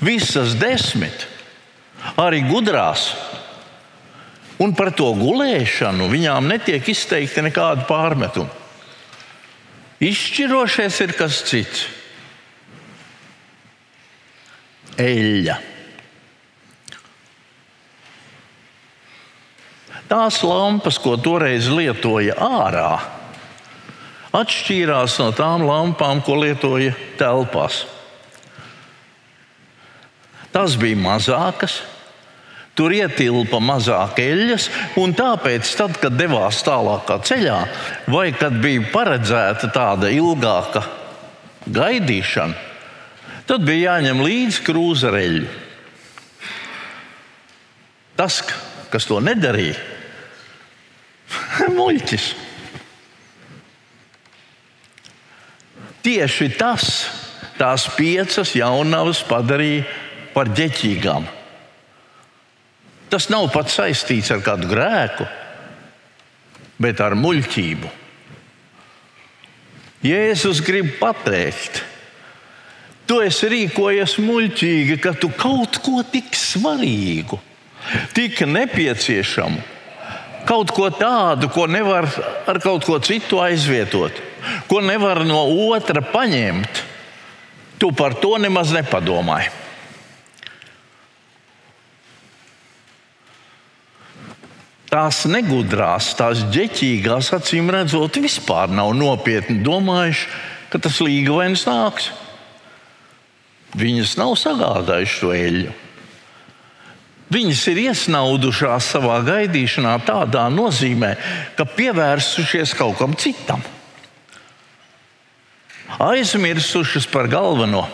visas 0.00 0.56
desmit, 0.60 1.26
arī 2.20 2.40
gudrās 2.48 3.10
Un 4.62 4.74
par 4.78 4.92
to 4.94 5.08
gulēšanu 5.18 6.06
viņām 6.12 6.46
netiek 6.52 6.86
izteikti 6.92 7.42
nekādi 7.42 7.86
pārmetumi. 7.88 8.60
Izšķirošais 10.02 10.98
ir 11.04 11.14
kas 11.18 11.42
cits- 11.46 11.84
eļļa. 15.02 15.58
Tās 20.10 20.42
lampas, 20.44 20.98
ko 21.00 21.14
toreiz 21.16 21.70
lietoja 21.72 22.34
ārā, 22.36 22.90
atšķīrās 24.36 25.16
no 25.22 25.30
tām 25.32 25.64
lampām, 25.64 26.20
ko 26.24 26.36
lietoja 26.42 26.92
telpās. 27.16 27.86
Tās 30.52 30.76
bija 30.76 30.98
mazākas, 31.00 31.78
Tur 32.72 32.94
ietilpa 32.96 33.58
mazāk 33.60 34.22
eļļas, 34.22 34.66
un 35.02 35.12
tāpēc, 35.16 35.72
tad, 35.76 35.98
kad 36.00 36.14
devās 36.16 36.62
tālākā 36.64 37.18
ceļā, 37.28 37.58
vai 38.08 38.30
kad 38.32 38.56
bija 38.64 38.86
paredzēta 38.94 39.68
tāda 39.74 40.08
ilgāka 40.08 40.80
gaidīšana, 41.68 42.56
tad 43.50 43.66
bija 43.68 43.92
jāņem 43.98 44.22
līdzi 44.24 44.64
krūza 44.64 45.12
eļļu. 45.18 45.50
Tas, 48.16 48.40
kas 48.92 49.08
to 49.08 49.20
nedarīja, 49.24 49.76
muļķis. 51.76 52.30
Tieši 56.02 56.48
tas 56.56 56.88
tās 57.60 57.84
piecas 57.94 58.56
jaunavas 58.56 59.20
padarīja 59.28 59.84
par 60.32 60.48
ģeķīgām. 60.56 61.28
Tas 63.12 63.28
nav 63.28 63.50
pat 63.52 63.68
saistīts 63.68 64.30
ar 64.32 64.40
kādu 64.40 64.70
grēku, 64.70 65.26
bet 66.80 67.00
ar 67.04 67.12
muļķību. 67.12 67.90
Jēzus 70.02 70.62
grib 70.64 70.94
pateikt, 70.96 71.82
tu 73.04 73.20
esi 73.20 73.50
rīkojies 73.52 74.16
muļķīgi, 74.16 74.96
ka 75.04 75.12
tu 75.12 75.28
kaut 75.36 75.76
ko 75.84 76.00
tik 76.08 76.32
svarīgu, 76.32 77.36
tik 78.16 78.40
nepieciešamu, 78.48 79.60
kaut 80.48 80.72
ko 80.72 80.88
tādu, 80.96 81.52
ko 81.52 81.68
nevar 81.68 82.08
ar 82.48 82.64
kaut 82.64 82.88
ko 82.88 82.96
citu 83.04 83.44
aizvietot, 83.44 84.16
ko 84.72 84.80
nevar 84.80 85.20
no 85.28 85.44
otra 85.68 86.00
paņemt. 86.00 86.88
Tu 87.76 87.90
par 87.98 88.14
to 88.16 88.38
nemaz 88.40 88.70
nepadomāji. 88.72 89.61
Tās 94.92 95.22
negudrās, 95.30 96.10
tās 96.18 96.42
ģeķīgās, 96.52 97.32
acīm 97.38 97.70
redzot, 97.72 98.18
vispār 98.20 98.72
nav 98.72 98.92
nopietni 98.96 99.62
domājuši, 99.64 100.26
ka 100.72 100.80
tas 100.82 101.00
līgavainis 101.04 101.64
nāks. 101.68 102.10
Viņas 103.78 104.18
nav 104.20 104.34
sagādājušas 104.36 105.22
to 105.22 105.32
eļļu. 105.32 105.72
Viņas 107.32 107.62
ir 107.72 107.78
iesnaudušās 107.86 108.90
savā 108.92 109.22
gaidīšanā 109.24 109.94
tādā 110.04 110.44
nozīmē, 110.52 111.14
ka 111.56 111.64
pievērsušies 111.64 112.74
kaut 112.76 112.98
kam 113.00 113.16
citam. 113.16 113.64
Aizmirsušas 116.02 117.08
par 117.08 117.30
galveno. 117.32 117.86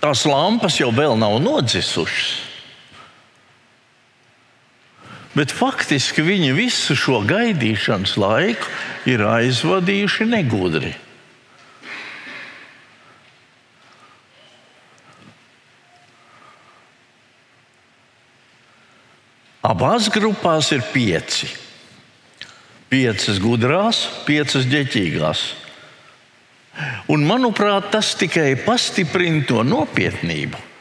Tās 0.00 0.24
lampas 0.28 0.80
jau 0.80 0.88
vēl 0.96 1.18
nav 1.20 1.36
nodzisušas. 1.44 2.53
Bet 5.34 5.50
faktiski 5.50 6.22
viņi 6.22 6.52
visu 6.54 6.94
šo 6.98 7.18
gaidīšanas 7.26 8.14
laiku 8.22 8.68
ir 9.10 9.24
aizvadījuši 9.26 10.28
negudri. 10.30 10.92
Abās 19.64 20.10
grupās 20.12 20.68
ir 20.76 20.84
pieci. 20.92 21.48
Piecas 22.92 23.40
gudrās, 23.42 24.04
piecas 24.28 24.68
ģeķīgās. 24.70 25.42
Un, 27.10 27.24
manuprāt, 27.26 27.88
tas 27.94 28.12
tikai 28.18 28.52
pastiprina 28.60 29.42
to 29.48 29.64
nopietnību. 29.66 30.73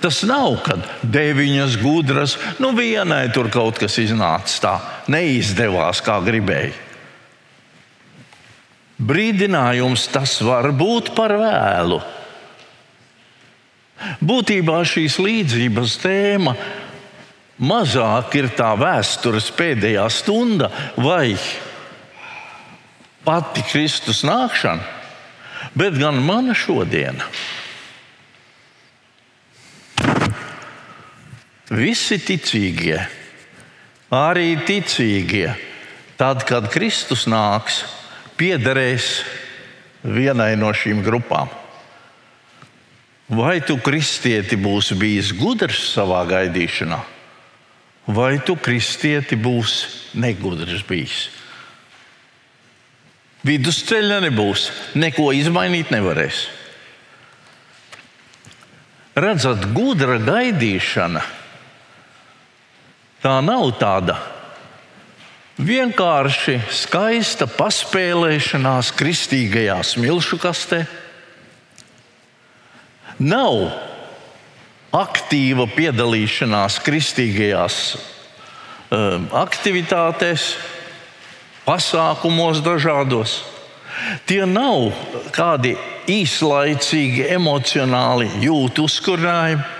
Tas 0.00 0.22
nav, 0.24 0.54
kad 0.64 0.84
deviņas 1.04 1.74
gudras, 1.82 2.38
nu 2.62 2.72
vienai 2.76 3.26
tur 3.34 3.50
kaut 3.52 3.76
kas 3.80 3.98
iznāca 4.00 4.62
tā, 4.64 4.76
neizdevās 5.12 6.00
kā 6.04 6.16
gribēja. 6.24 6.72
Brīdinājums 9.00 10.06
tas 10.12 10.38
var 10.44 10.70
būt 10.76 11.12
par 11.16 11.32
vēlu. 11.40 12.00
Būtībā 14.24 14.80
šīs 14.88 15.18
līdzības 15.20 15.96
tēma 16.00 16.54
mazāk 17.60 18.36
ir 18.40 18.48
tā 18.56 18.72
vēstures 18.80 19.50
pēdējā 19.56 20.06
stunda 20.12 20.70
vai 20.96 21.36
pati 23.24 23.64
Kristus 23.68 24.22
nākšana, 24.24 24.84
bet 25.76 25.96
gan 26.00 26.20
mana 26.24 26.56
šodiena. 26.56 27.28
Visi 31.70 32.16
ticīgie, 32.18 32.96
arī 34.10 34.56
ticīgie, 34.66 35.52
tad, 36.18 36.42
kad 36.42 36.66
Kristus 36.72 37.28
nāks, 37.30 37.84
piederēs 38.34 39.20
vienai 40.02 40.56
no 40.58 40.72
šīm 40.74 41.04
grupām. 41.06 41.46
Vai 43.30 43.60
tu 43.62 43.78
kristieti 43.78 44.58
būsi 44.58 44.98
bijis 44.98 45.30
gudrs 45.38 45.84
savā 45.92 46.24
gaidīšanā, 46.26 46.98
vai 48.18 48.40
tu 48.42 48.58
kristieti 48.58 49.38
būsi 49.38 50.18
negudrs 50.18 50.82
bijis? 50.90 51.28
Vidusceļa 53.46 54.24
nebūs, 54.26 54.70
neko 54.98 55.30
izmainīt 55.38 55.94
nevarēs. 55.94 56.48
Redzat, 59.14 59.70
gudra 59.70 60.18
gaidīšana 60.18 61.38
Tā 63.20 63.34
nav 63.44 63.66
tāda 63.76 64.14
vienkārši 65.60 66.54
skaista 66.72 67.44
paspēlēšanās 67.44 68.94
kristīgajā 68.96 69.74
smilšu 69.84 70.38
kastē. 70.40 70.78
Nav 73.20 73.66
aktīva 74.96 75.66
piedalīšanās 75.74 76.78
kristīgajās 76.86 77.76
um, 77.92 79.26
aktivitātēs, 79.36 80.46
pasākumos 81.66 82.62
dažādos. 82.64 83.42
Tie 84.24 84.40
nav 84.48 84.94
kādi 85.36 85.74
īslaicīgi 86.08 87.28
emocionāli 87.36 88.30
jūtu 88.46 88.88
uzkurinājumi 88.88 89.79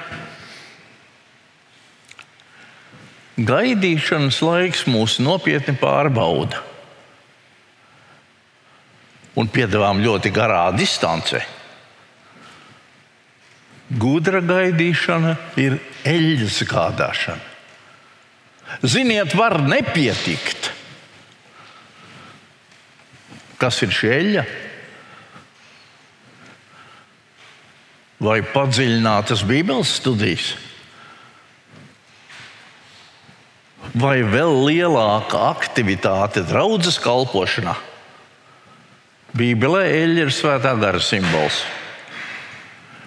Gaidīšanas 3.40 4.40
laiks 4.44 4.84
mūs 4.90 5.16
nopietni 5.22 5.72
pārbauda 5.80 6.60
un 9.40 9.48
piedāvām 9.48 10.02
ļoti 10.04 10.32
garā 10.34 10.66
distancē. 10.76 11.40
Gudra 13.90 14.42
gaidīšana 14.44 15.36
ir 15.58 15.78
eļļas 16.06 16.58
gādāšana. 16.70 17.46
Ziniet, 18.86 19.34
var 19.34 19.58
nepietikt. 19.66 20.70
Kas 23.58 23.80
ir 23.82 23.90
šī 23.92 24.10
eļļa? 24.14 24.44
Vai 28.20 28.38
padziļinātas 28.52 29.42
Bībeles 29.48 29.96
studijas? 29.98 30.52
Vai 33.94 34.20
vēl 34.22 34.52
lielāka 34.68 35.40
aktivitāte 35.50 36.44
draudzes 36.46 36.98
kalpošanā. 37.02 37.74
Bībelē 39.36 39.84
eļļa 39.94 40.26
ir 40.26 40.32
svētā 40.34 40.74
gara 40.78 41.00
simbols. 41.02 41.62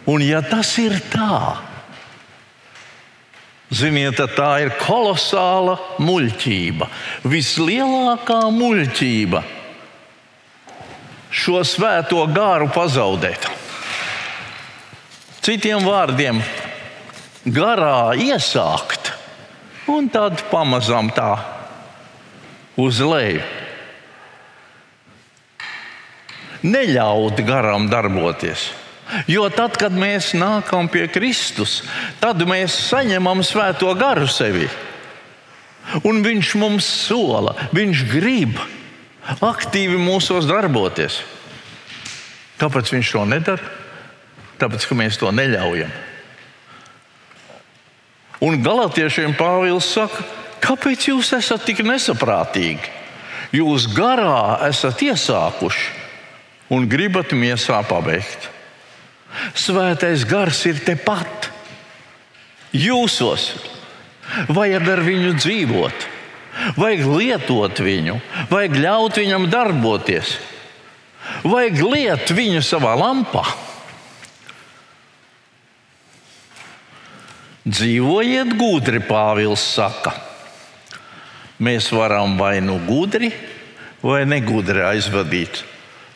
Un 0.08 0.24
ja 0.24 0.42
tas 0.44 0.70
ir 0.80 0.98
tā, 1.12 1.56
ziniet, 3.72 4.20
tā 4.36 4.52
ir 4.66 4.74
kolosāla 4.82 5.78
muļķība, 6.04 6.90
vislielākā 7.28 8.40
muļķība 8.52 9.44
šo 11.34 11.64
svēto 11.66 12.26
gāru 12.36 12.68
pazaudēt. 12.72 13.48
Citiem 15.44 15.84
vārdiem, 15.84 16.44
garā 17.44 18.14
iesākt 18.16 19.03
un 19.92 20.08
tad 20.12 20.46
pamazām 20.52 21.12
tā 21.16 21.34
uz 22.80 23.02
leju. 23.04 23.44
Neļaut 26.64 27.42
garam 27.44 27.90
darboties. 27.92 28.70
Jo 29.28 29.50
tad, 29.52 29.76
kad 29.78 29.94
mēs 29.94 30.32
nākam 30.38 30.88
pie 30.90 31.06
Kristus, 31.12 31.82
tad 32.24 32.40
mēs 32.48 32.76
saņemam 32.88 33.44
svēto 33.46 33.92
garu 34.00 34.30
sevi. 34.32 34.70
Un 36.08 36.24
viņš 36.24 36.54
mums 36.58 36.88
sola, 36.88 37.58
viņš 37.76 38.06
grib 38.10 38.58
aktīvi 39.44 40.00
mūsos 40.00 40.48
darboties. 40.48 41.20
Kāpēc 42.62 42.94
viņš 42.96 43.12
to 43.12 43.26
nedara? 43.28 43.72
Tāpēc, 44.62 44.88
ka 44.88 44.96
mēs 44.96 45.20
to 45.20 45.32
neļaujam. 45.36 45.92
Un 48.44 48.60
galotiešiem 48.64 49.38
Pāvils 49.40 49.88
saka, 49.96 50.26
kāpēc 50.64 51.08
jūs 51.08 51.32
esat 51.38 51.64
tik 51.68 51.84
nesaprātīgi? 51.86 52.92
Jūs 53.54 53.86
garā 53.94 54.58
esat 54.68 55.04
iesākuši 55.06 56.74
un 56.74 56.88
gribat 56.90 57.32
miesā 57.38 57.80
pabeigt. 57.88 58.50
Svētais 59.58 60.26
gars 60.30 60.60
ir 60.70 60.82
tepat. 60.86 61.50
Jūsos 62.74 63.52
vajag 64.50 64.88
ar 64.90 65.02
viņu 65.06 65.36
dzīvot, 65.38 66.08
vajag 66.80 67.04
lietot 67.06 67.82
viņu, 67.86 68.18
vajag 68.50 68.80
ļaut 68.82 69.20
viņam 69.22 69.46
darboties, 69.54 70.38
vajag 71.46 71.84
lietot 71.86 72.34
viņu 72.34 72.64
savā 72.66 72.96
lampā. 72.98 73.46
Dzīvojiet 77.64 78.58
gudri, 78.60 79.00
Pāvils 79.00 79.64
saka. 79.64 80.12
Mēs 81.64 81.88
varam 81.96 82.36
vai 82.36 82.58
nu 82.60 82.76
gudri, 82.84 83.30
vai 84.04 84.26
negudri 84.28 84.84
aizvadīt 84.84 85.62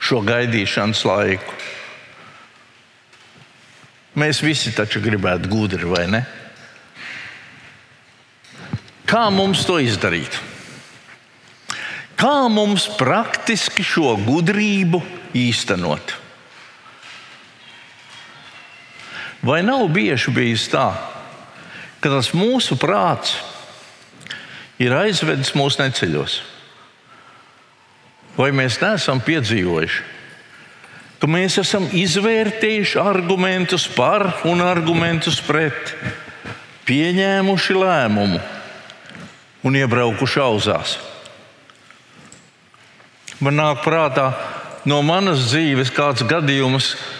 šo 0.03 0.19
gaidīšanas 0.27 1.05
laiku. 1.07 1.55
Mēs 4.19 4.43
visi 4.43 4.75
taču 4.75 4.99
gribētu 4.99 5.47
gudri, 5.47 5.87
vai 5.87 6.03
ne? 6.11 6.23
Kā 9.07 9.29
mums 9.31 9.63
to 9.63 9.79
izdarīt? 9.79 10.35
Kā 12.19 12.49
mums 12.51 12.89
praktiski 12.99 13.85
šo 13.87 14.17
gudrību 14.19 14.99
īstenot? 15.37 16.17
Vai 19.47 19.61
nav 19.63 19.85
bieži 19.95 20.33
bijis 20.35 20.65
tā, 20.73 20.89
ka 22.01 22.11
tas 22.11 22.33
mūsu 22.35 22.77
prāts 22.79 23.37
ir 24.81 24.93
aizvedis 24.93 25.55
mūsu 25.57 25.81
neceļos. 25.81 26.37
Vai 28.37 28.51
mēs 28.53 28.77
neesam 28.83 29.21
piedzīvojuši, 29.25 30.03
ka 31.17 31.29
mēs 31.31 31.57
esam 31.57 31.87
izvērtējuši 31.97 32.99
argumentus 33.01 33.87
par 33.89 34.29
un 34.45 34.61
argumentus 34.61 35.39
pret, 35.41 35.95
pieņēmuši 36.85 37.77
lēmumu 37.81 38.41
un 39.65 39.79
iebraukuši 39.81 40.43
auzās? 40.45 40.97
Man 43.41 43.57
nāk 43.57 43.81
prātā 43.85 44.31
no 44.89 45.01
manas 45.05 45.49
dzīves 45.49 45.91
kāds 45.93 46.23
gadījums, 46.29 46.93
kad 46.93 47.16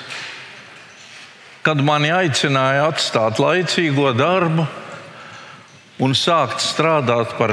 mani 1.83 2.07
aicināja 2.15 2.85
atstāt 2.87 3.41
laicīgo 3.43 4.13
darbu 4.15 4.63
un 5.99 6.13
sākt 6.15 6.61
strādāt 6.63 7.33
par 7.35 7.51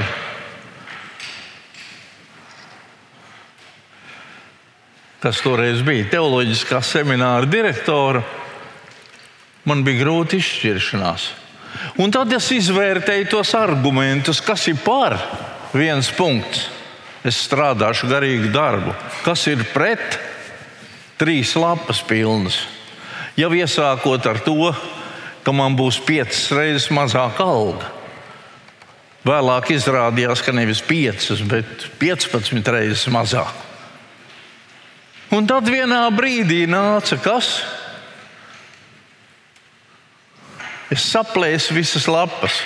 kas 5.24 5.40
toreiz 5.42 5.80
bija 5.82 6.06
teoloģiskā 6.12 6.78
semināra 6.84 7.48
direktora. 7.50 8.20
Man 9.64 9.82
bija 9.82 10.04
grūti 10.04 10.38
izšķiršanās. 10.38 11.24
Un 11.98 12.14
tad 12.14 12.30
es 12.36 12.50
izvērtēju 12.54 13.30
tos 13.32 13.54
argumentus, 13.58 14.38
kas 14.44 14.68
ir 14.70 14.78
par 14.84 15.16
viens 15.72 16.12
punkts. 16.14 16.68
Es 17.24 17.40
strādāšu 17.48 18.06
garīgu 18.10 18.52
darbu. 18.52 18.92
Kas 19.24 19.46
ir 19.48 19.64
pret? 19.72 20.20
Trīs 21.18 21.56
lapas 21.56 22.04
pilnas. 22.04 22.60
Jau 23.34 23.50
iesākot 23.50 24.26
ar 24.30 24.38
to, 24.46 24.70
ka 25.42 25.52
man 25.52 25.74
būs 25.74 25.98
piecas 26.06 26.46
reizes 26.54 26.86
mazāka 26.94 27.42
alga. 27.42 27.90
Vēlāk 29.24 29.72
izrādījās, 29.74 30.42
ka 30.44 30.52
nevis 30.52 30.82
5, 30.84 31.30
bet 31.48 31.86
15 31.98 32.70
reizes 32.70 33.06
mazāk. 33.10 33.52
Un 35.34 35.48
tad 35.50 35.66
vienā 35.66 36.04
brīdī 36.14 36.62
nāca 36.70 37.16
kas? 37.18 37.56
Es 40.92 41.08
saplēsu 41.08 41.74
visas 41.74 42.04
lapas 42.06 42.60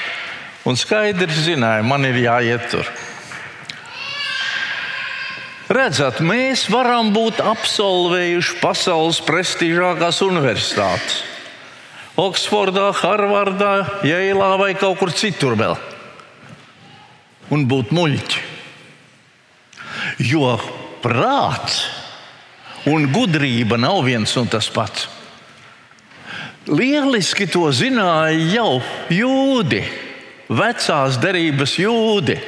un 0.68 0.76
skaidri 0.76 1.32
zināju, 1.32 1.86
man 1.88 2.04
ir 2.04 2.18
jāiet 2.26 2.66
tur. 2.74 2.90
Redzat, 5.78 6.18
mēs 6.24 6.64
varam 6.72 7.12
būt 7.14 7.38
absolvējuši 7.44 8.56
pasaules 8.58 9.20
prestižākās 9.22 10.18
universitātes. 10.26 11.20
Oksfordā, 12.18 12.88
Harvardā, 12.98 14.02
Jēlā 14.02 14.48
vai 14.58 14.72
kaut 14.74 14.98
kur 14.98 15.12
citur 15.14 15.54
vēl. 15.60 15.76
Un 17.54 17.68
būt 17.70 17.92
muļķi. 17.94 18.42
Jo 20.26 20.56
prāts 21.04 21.78
un 22.90 23.06
gudrība 23.14 23.78
nav 23.78 24.02
viens 24.08 24.34
un 24.40 24.50
tas 24.50 24.66
pats. 24.74 25.06
Lieliski 26.66 27.46
to 27.46 27.68
zināja 27.70 28.34
jau 28.50 28.72
jūdi, 29.14 29.84
vecās 30.50 31.22
derības 31.22 31.78
jūdi. 31.78 32.40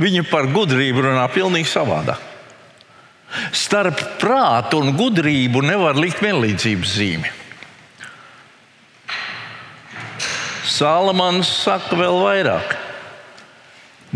Viņi 0.00 0.24
par 0.30 0.48
gudrību 0.48 1.04
runā 1.04 1.26
pavisam 1.28 1.66
savādāk. 1.68 2.26
Starp 3.54 4.00
prātu 4.18 4.80
un 4.80 4.94
gudrību 4.96 5.62
nevar 5.62 5.98
likt 5.98 6.22
vienlīdzības 6.24 6.94
zīmi. 6.96 7.30
Salamans 10.66 11.50
saka 11.64 11.98
vēl 11.98 12.16
vairāk. 12.24 12.74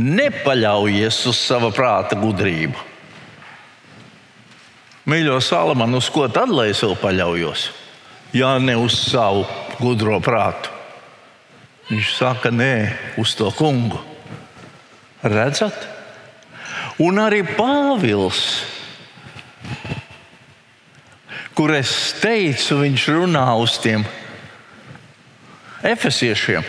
Nepaļaujies 0.01 1.21
uz 1.31 1.39
sava 1.39 1.71
prāta 1.75 2.19
gudrību. 2.19 2.91
Mīļo 5.05 5.37
Salamanu, 5.45 6.01
uz 6.01 6.09
ko 6.09 6.25
tad 6.33 6.49
lai 6.49 6.71
es 6.73 6.81
vēl 6.83 6.97
paļaujos? 6.97 7.67
Jā, 8.35 8.57
ne 8.59 8.75
uz 8.81 8.97
savu 8.97 9.45
gudro 9.77 10.17
prātu. 10.25 10.73
Viņš 11.91 12.15
saka, 12.17 12.51
nē, 12.51 12.73
uz 13.21 13.35
to 13.37 13.51
kungu. 13.55 14.01
Redzat? 15.25 15.87
Un 17.01 17.19
arī 17.19 17.41
Pāvils, 17.57 18.41
kur 21.57 21.73
es 21.75 21.91
teicu, 22.21 22.83
viņš 22.83 23.07
runā 23.17 23.47
uz 23.59 23.79
tiem 23.83 24.05
efesiešiem. 25.85 26.67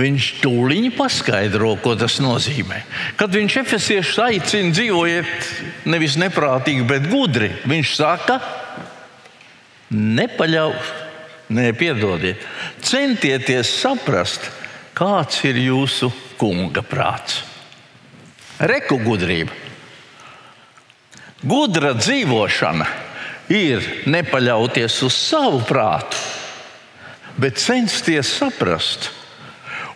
Viņš 0.00 0.28
tūlīt 0.40 0.94
paskaidro, 0.94 1.72
ko 1.82 1.96
tas 1.98 2.20
nozīmē. 2.22 2.78
Kad 3.18 3.34
viņš 3.34 3.56
efesiešus 3.64 4.20
aicina 4.22 4.70
dzīvojiet 4.76 5.50
nevis 5.90 6.14
neprātīgi, 6.20 6.86
bet 6.86 7.08
gudri, 7.10 7.50
viņš 7.68 7.96
saka, 7.98 8.38
nepaļaujiet, 9.90 10.96
nepiedodiet, 11.50 12.44
centieties 12.86 13.72
saprast, 13.80 14.46
kāds 15.00 15.38
ir 15.48 15.56
jūsu 15.56 16.10
kunga 16.36 16.82
prāts. 16.84 17.40
Reku 18.60 18.98
gudrība. 19.00 19.54
Gudra 21.40 21.94
dzīvošana 21.96 22.84
ir 23.56 23.86
nepaļauties 24.12 24.98
uz 25.06 25.16
savu 25.16 25.62
prātu, 25.64 26.20
bet 27.40 27.56
censties 27.56 28.28
saprast 28.36 29.08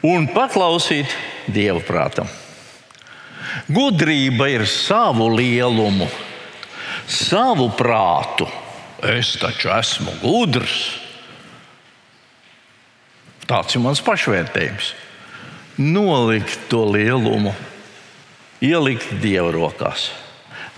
un 0.08 0.24
paklausīt 0.32 1.12
Dieva 1.52 1.84
prātam. 1.84 2.30
Gudrība 3.68 4.48
ir 4.48 4.64
savu 4.64 5.28
lielumu, 5.36 6.08
savu 7.04 7.68
prātu. 7.76 8.48
Es 9.04 9.34
taču 9.36 9.68
esmu 9.68 10.16
gudrs. 10.22 11.03
Tāds 13.50 13.76
ir 13.76 13.82
mans 13.84 14.00
pašvērtējums. 14.04 14.92
Nolikt 15.80 16.68
to 16.70 16.84
lielumu, 16.94 17.52
ielikt 18.62 19.10
Dieva 19.22 19.50
rokās. 19.54 20.08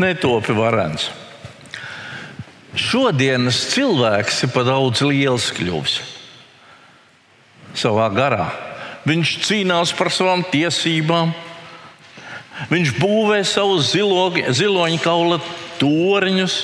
Netopi 0.00 0.56
varens. 0.56 1.10
Šodienas 2.76 3.62
cilvēks 3.72 4.42
ir 4.44 4.52
par 4.52 4.66
daudz 4.68 5.00
liels 5.06 5.48
kļuvis 5.56 6.00
savā 7.76 8.06
garā 8.08 8.46
Viņš 9.06 9.32
cīnās 9.46 9.92
par 9.94 10.10
savām 10.10 10.42
tiesībām. 10.50 11.30
Viņš 12.72 12.94
būvē 12.98 13.42
savus 13.46 13.92
ziloņkaula 13.94 15.38
torņus. 15.78 16.56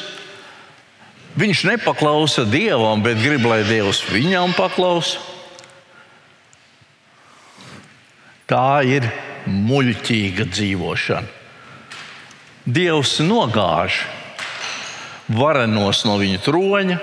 Viņš 1.38 1.62
nepaklausa 1.68 2.42
dievam, 2.48 3.04
bet 3.04 3.22
grib, 3.22 3.46
lai 3.46 3.62
dievs 3.68 4.02
viņam 4.10 4.56
paklausa. 4.58 5.22
Tā 8.50 8.82
ir 8.86 9.06
muļķīga 9.46 10.46
dzīvošana. 10.50 11.40
Dievs 12.62 13.16
nogāž 13.26 14.04
varenos 15.32 16.04
no 16.06 16.14
viņa 16.20 16.40
troņa, 16.44 16.98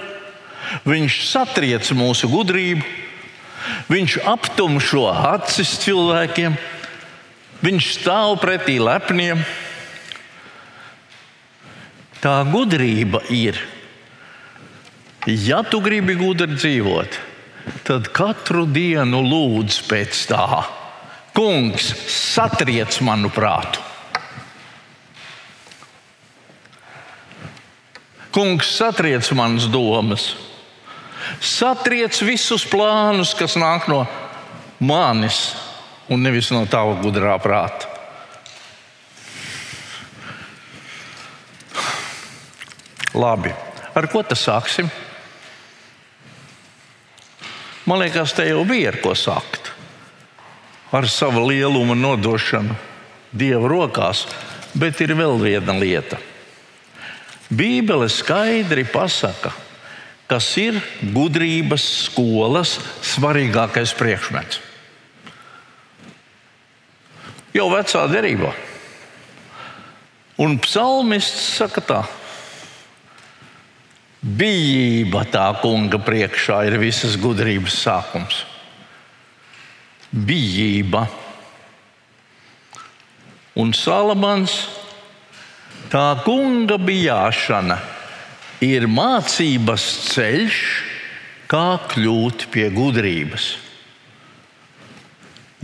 viņš 0.88 1.19
satriec 1.28 1.89
mūsu 1.97 2.30
gudrību, 2.32 2.86
Viņš 3.89 4.19
aptumšo 4.28 5.08
acis 5.10 5.71
cilvēkiem, 5.84 6.56
viņš 7.65 7.89
stāv 7.97 8.38
pretī 8.41 8.78
lepniem. 8.82 9.41
Tā 12.19 12.41
gudrība 12.52 13.23
ir. 13.32 13.60
Ja 15.25 15.62
tu 15.63 15.80
gribi 15.84 16.15
gudri 16.19 16.56
dzīvot, 16.56 17.17
tad 17.88 18.10
katru 18.15 18.65
dienu 18.69 19.21
lūdz 19.23 19.82
pēc 19.88 20.21
tā. 20.32 20.63
Kungs, 21.39 21.93
satriec 22.12 22.97
manu 22.99 23.30
prātu. 23.32 23.80
Kungs, 28.36 28.67
satriec 28.75 29.30
manas 29.32 29.69
domas. 29.71 30.34
Satriec 31.39 32.17
visus 32.28 32.65
plānus, 32.67 33.32
kas 33.39 33.56
nāk 33.56 33.88
no 33.88 34.02
manis 34.84 35.54
un 36.12 36.19
nevis 36.28 36.49
no 36.52 36.65
tava 36.67 36.97
gudrā 36.99 37.38
prāta. 37.39 37.88
Labi, 43.15 43.56
ar 43.96 44.10
ko 44.12 44.25
tas 44.27 44.44
sāksim? 44.44 44.92
Man 47.87 48.04
liekas, 48.04 48.35
te 48.35 48.52
jau 48.52 48.67
bija 48.67 48.92
ar 48.92 49.00
ko 49.00 49.15
sākt. 49.15 49.59
Ar 50.92 51.06
savu 51.10 51.46
lielumu 51.48 51.96
nodošanu 51.96 52.75
Dieva 53.29 53.67
rokās, 53.69 54.23
bet 54.73 55.02
ir 55.06 55.13
vēl 55.13 55.37
viena 55.37 55.75
lieta. 55.77 56.17
Bībele 57.50 58.08
skaidri 58.10 58.85
pasaka, 58.90 59.52
kas 60.29 60.48
ir 60.62 60.79
gudrības 61.13 61.85
skolas 62.08 62.75
svarīgākais 63.06 63.94
priekšmets. 63.98 64.62
Jau 67.54 67.69
vecā 67.73 68.04
derībā. 68.10 68.52
Un 70.40 70.58
psalmists 70.62 71.58
saka 71.58 71.81
tā. 71.83 72.04
Bijība 74.21 75.25
tā 75.31 75.48
kunga 75.62 76.00
priekšā 76.02 76.62
ir 76.69 76.77
visas 76.81 77.17
gudrības 77.19 77.77
sākums. 77.81 78.46
Bijība. 80.10 81.06
Un 83.60 83.74
Salamans 83.76 84.56
tā 85.92 86.08
kunga 86.26 86.78
bijāšana 86.82 87.78
ir 88.66 88.88
mācības 88.90 89.86
ceļš, 90.10 90.60
kā 91.50 91.80
kļūt 91.90 92.48
pie 92.54 92.68
gudrības. 92.74 93.56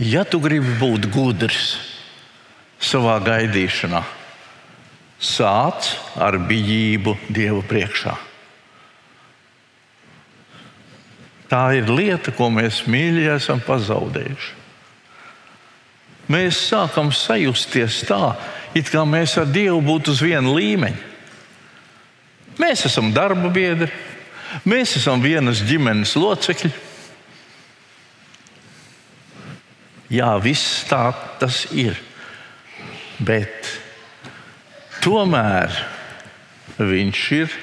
Ja 0.02 0.26
tu 0.28 0.40
gribi 0.42 0.74
būt 0.80 1.06
gudrs 1.14 1.76
savā 2.82 3.16
gaidīšanā, 3.24 4.02
sāc 5.16 5.94
ar 6.20 6.36
bijību 6.48 7.16
Dieva 7.32 7.62
priekšā. 7.64 8.16
Tā 11.50 11.62
ir 11.78 11.90
lieta, 11.90 12.32
ko 12.34 12.48
mēs 12.50 12.82
mīļi 12.90 13.28
esam 13.36 13.60
pazaudējuši. 13.62 14.54
Mēs 16.32 16.58
sākam 16.72 17.12
sajusties 17.14 18.00
tā, 18.08 18.34
it 18.74 18.90
kā 18.90 19.04
mēs 19.06 19.36
ar 19.38 19.46
Dievu 19.46 19.78
būtu 19.86 20.10
uz 20.16 20.22
viena 20.26 20.50
līmeņa. 20.50 21.12
Mēs 22.58 22.86
esam 22.88 23.12
darba 23.14 23.50
biedri, 23.52 23.92
mēs 24.66 24.96
esam 24.98 25.22
vienas 25.22 25.60
ģimenes 25.62 26.16
locekļi. 26.18 26.72
Jā, 30.16 30.32
viss 30.42 30.86
tā 30.88 31.10
tas 31.38 31.64
ir. 31.74 31.98
Bet 33.18 33.70
tomēr 35.04 35.70
viņš 36.78 37.20
ir 37.36 37.54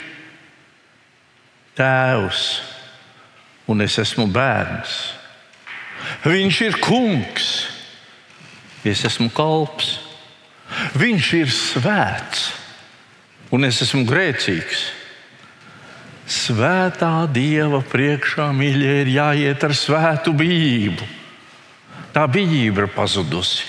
tēvs 1.77 2.45
un 3.67 3.83
es 3.83 3.97
esmu 4.01 4.27
bērns. 4.33 4.95
Viņš 6.25 6.59
ir 6.65 6.79
kungs, 6.83 7.51
es 8.83 9.03
esmu 9.07 9.29
kalps. 9.35 9.97
Viņš 10.97 11.31
ir 11.37 11.51
svēts 11.53 12.49
un 13.53 13.67
es 13.67 13.79
esmu 13.85 14.03
grēcīgs. 14.09 14.87
Svētā 16.23 17.27
Dieva 17.31 17.83
priekšā, 17.85 18.47
mīļie, 18.55 18.93
ir 19.03 19.11
jāiet 19.13 19.63
ar 19.67 19.75
svētu 19.75 20.33
bijību. 20.39 21.07
Tā 22.15 22.23
bijība 22.31 22.85
ir 22.85 22.91
pazudusi. 22.95 23.67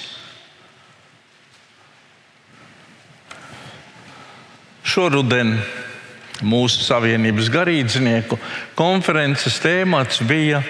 Šoruden 4.84 5.56
mūsu 6.42 6.82
Savienības 6.82 7.50
garīdznieku 7.52 8.38
konferences 8.74 9.60
tēmats 9.62 10.22
bija 10.26 10.62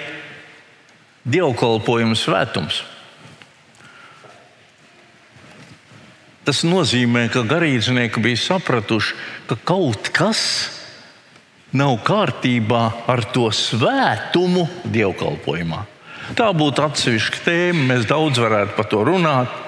dievkalpojuma 1.25 2.17
svētums. 2.19 2.83
Tas 6.45 6.61
nozīmē, 6.61 7.25
ka 7.33 7.41
garīdznieki 7.41 8.21
bija 8.21 8.37
sapratuši, 8.37 9.15
ka 9.49 9.57
kaut 9.65 10.11
kas 10.13 10.41
nav 11.73 11.97
kārtībā 12.05 12.83
ar 13.09 13.25
to 13.33 13.49
svētumu 13.49 14.67
dievkalpojumā. 14.85 15.81
Tā 16.37 16.51
būtu 16.57 16.85
atsevišķa 16.85 17.41
tēma, 17.45 17.87
mēs 17.89 18.05
daudz 18.09 18.41
varētu 18.41 18.77
par 18.77 18.89
to 18.89 19.01
runāt. 19.05 19.64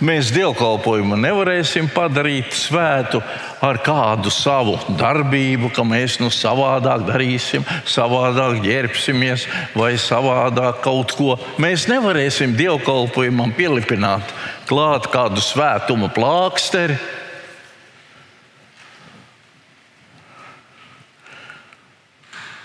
Mēs 0.00 0.30
dievkalpojumu 0.32 1.18
nevarēsim 1.20 1.90
padarīt 1.92 2.54
svētu 2.56 3.18
ar 3.60 3.76
kādu 3.84 4.30
savu 4.32 4.78
darbību, 4.96 5.68
ka 5.76 5.84
mēs 5.84 6.16
nu 6.22 6.30
savādāk 6.32 7.02
darīsim, 7.04 7.66
savādāk 7.84 8.62
ģērbsimies 8.64 9.44
vai 9.76 9.92
savādāk 10.00 10.78
kaut 10.86 11.12
ko. 11.18 11.34
Mēs 11.60 11.84
nevarēsim 11.90 12.54
dievkalpojumam 12.56 13.52
pielipināt 13.58 14.32
klāt 14.70 15.10
kādu 15.12 15.44
svētuma 15.44 16.08
plāksteri. 16.16 16.96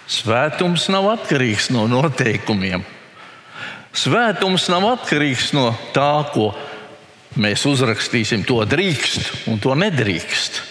Svētums 0.07 0.87
nav 0.93 1.09
atkarīgs 1.17 1.67
no 1.75 1.83
noteikumiem. 1.91 2.85
Svētums 3.95 4.69
nav 4.71 4.87
atkarīgs 4.93 5.49
no 5.55 5.73
tā, 5.95 6.13
ko 6.31 6.53
mēs 6.53 6.74
uzrakstīsim, 7.35 8.45
to 8.47 8.61
drīkst 8.63 9.47
un 9.51 9.59
to 9.59 9.75
nedrīkst. 9.75 10.61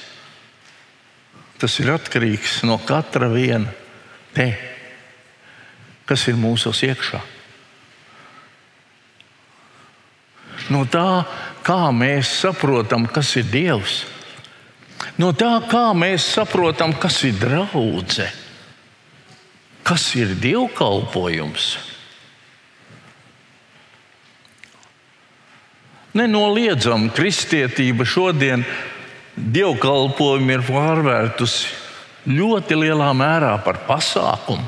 Tas 1.60 1.76
ir 1.80 1.92
atkarīgs 1.94 2.62
no 2.66 2.78
katra 2.82 3.28
viena 3.32 3.70
te, 4.34 4.48
kas 6.08 6.26
ir 6.28 6.40
mūsos 6.40 6.82
iekšā. 6.84 7.20
No 10.72 10.84
tā, 10.88 11.24
kā 11.64 11.92
mēs 11.92 12.30
saprotam, 12.40 13.04
kas 13.12 13.34
ir 13.36 13.48
Dievs, 13.52 14.04
no 15.20 15.32
tā, 15.36 15.58
kā 15.68 15.90
mēs 15.96 16.24
saprotam, 16.38 16.94
kas 16.96 17.20
ir 17.28 17.36
draudzene, 17.40 18.30
kas 19.84 20.06
ir 20.16 20.32
dievkalpojums. 20.40 21.93
Nenoliedzami 26.14 27.10
kristietība 27.10 28.06
šodien 28.06 28.62
dievkalpojumu 29.34 30.52
ir 30.54 30.62
pārvērtusi 30.62 32.30
ļoti 32.30 32.78
lielā 32.78 33.10
mērā 33.18 33.56
par 33.64 33.80
pasākumu. 33.88 34.66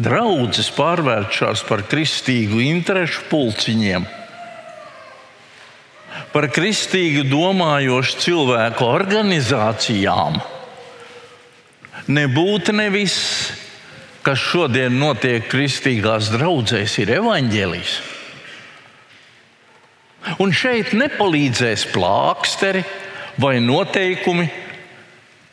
Draudzes 0.00 0.68
pārvēršas 0.76 1.64
par 1.68 1.86
kristīgu 1.88 2.60
interešu 2.66 3.24
pulciņiem, 3.30 4.04
par 6.34 6.46
kristīgu 6.52 7.24
domājošu 7.28 8.20
cilvēku 8.26 8.84
organizācijām. 8.84 10.36
Nebūtu 12.12 12.76
nevis 12.76 13.16
kas 14.26 14.40
šodien 14.40 14.98
notiek 15.00 15.46
kristīgās 15.50 16.30
draudzēs, 16.34 16.96
ir 17.02 17.14
evaņģēlijs. 17.18 17.94
Un 20.44 20.52
šeit 20.52 20.92
nepalīdzēs 20.96 21.86
plāksteri 21.94 22.84
vai 23.40 23.56
noteikumi, 23.64 24.46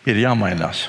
ir 0.07 0.19
jāmainās. 0.23 0.87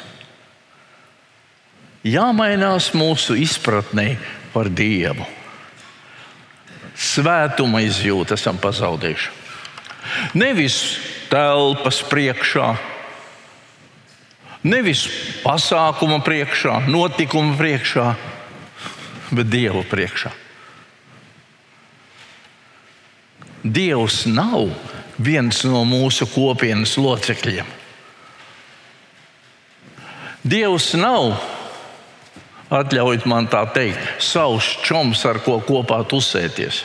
Jāmainās 2.06 2.92
mūsu 2.94 3.36
izpratnē 3.38 4.12
par 4.54 4.70
Dievu. 4.70 5.26
Svētuma 6.98 7.82
izjūta 7.86 8.34
esam 8.38 8.58
pazaudējuši. 8.58 9.34
Nevis 10.38 10.78
telpas 11.30 12.00
priekšā, 12.08 12.72
Nevis 14.66 15.04
pasākuma 15.44 16.18
priekšā, 16.26 16.88
notikuma 16.90 17.54
priekšā, 17.58 18.08
bet 19.30 19.50
Dieva 19.52 19.84
priekšā. 19.86 20.32
Dievs 23.62 24.24
nav 24.26 24.70
viens 25.18 25.62
no 25.66 25.84
mūsu 25.86 26.26
kopienas 26.30 26.96
locekļiem. 26.98 27.66
Dievs 30.48 30.92
nav, 30.98 31.36
atļaujiet 32.72 33.26
man 33.30 33.46
tā 33.50 33.64
teikt, 33.74 34.22
savs 34.22 34.74
čoms, 34.86 35.22
ar 35.28 35.42
ko 35.44 35.58
kopā 35.62 36.00
tusēties. 36.08 36.84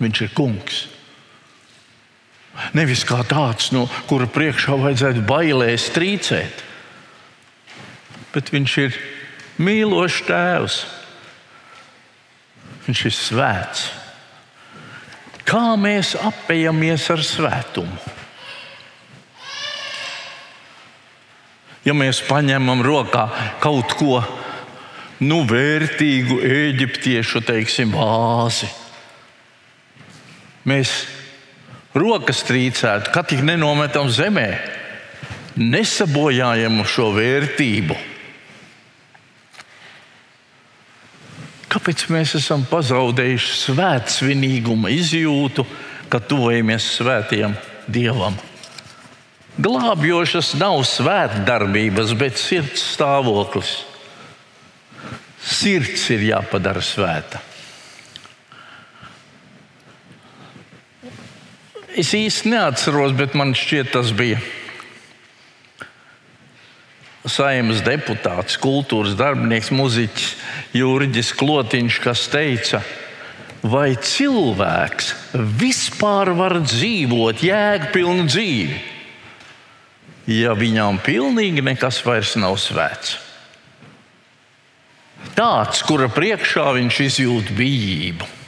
Viņš 0.00 0.24
ir 0.24 0.32
kungs. 0.36 0.86
Nevis 2.74 3.04
kā 3.06 3.20
tāds, 3.26 3.70
no 3.74 3.86
kura 4.10 4.26
priekšā 4.30 4.76
vajadzētu 4.78 5.22
bailēs 5.26 5.88
trīcēt, 5.94 6.64
bet 8.34 8.50
viņš 8.52 8.76
ir 8.84 8.98
mīlošs 9.62 10.22
tēvs. 10.28 10.78
Viņš 12.86 13.02
ir 13.06 13.14
svēts. 13.14 13.84
Kā 15.46 15.74
mēs 15.78 16.14
apējamies 16.18 17.06
ar 17.10 17.22
svētumu? 17.26 18.16
Ja 21.86 21.94
mēs 21.96 22.20
paņemam 22.26 22.82
rokā 22.84 23.24
kaut 23.62 23.94
ko 23.96 24.20
nu, 25.24 25.40
vērtīgu, 25.48 26.38
eģiptiešu 26.44 27.40
teiksim, 27.44 27.92
vāzi, 27.96 28.68
mēs 30.68 30.92
rokas 31.94 32.44
trīcētu, 32.46 33.10
kad 33.14 33.30
tik 33.30 33.42
nenometam 33.46 34.10
zemē, 34.12 34.48
nesabojājam 35.58 36.82
šo 36.86 37.10
vērtību. 37.16 37.98
Kāpēc 41.70 42.08
mēs 42.10 42.34
esam 42.34 42.64
pazaudējuši 42.66 43.58
svētsvinīguma 43.60 44.90
izjūtu, 44.90 45.64
kad 46.10 46.26
tuvojamies 46.30 46.88
svētiem 46.96 47.54
Dievam? 47.86 48.34
Glābjošas 49.60 50.54
nav 50.58 50.80
svētdarbības, 50.88 52.14
bet 52.18 52.38
sirds 52.40 52.82
stāvoklis. 52.94 53.76
Sirds 55.40 56.08
ir 56.14 56.26
jāpadara 56.30 56.82
svēta. 56.84 57.42
Es 61.98 62.12
īsti 62.14 62.52
neatceros, 62.52 63.14
bet 63.18 63.34
man 63.34 63.54
šķiet, 63.56 63.90
tas 63.96 64.12
bija 64.14 64.38
saimnes 67.28 67.82
deputāts, 67.84 68.56
kultūras 68.60 69.16
darbinieks, 69.18 69.70
muzeķis 69.74 70.30
Jurģis 70.76 71.34
Klotiņš, 71.36 71.98
kas 72.02 72.24
teica, 72.32 72.80
vai 73.62 73.92
cilvēks 73.94 75.12
vispār 75.60 76.32
var 76.38 76.56
dzīvot 76.64 77.44
jēgpilnu 77.44 78.24
dzīvi, 78.30 78.80
ja 80.40 80.54
viņam 80.56 81.02
pilnīgi 81.04 81.64
nekas 81.66 82.00
vairs 82.06 82.36
nav 82.40 82.56
svēts. 82.62 83.18
Tāds, 85.36 85.82
kura 85.84 86.08
priekšā 86.08 86.70
viņš 86.78 87.00
izjūt 87.04 87.52
bijību. 87.56 88.39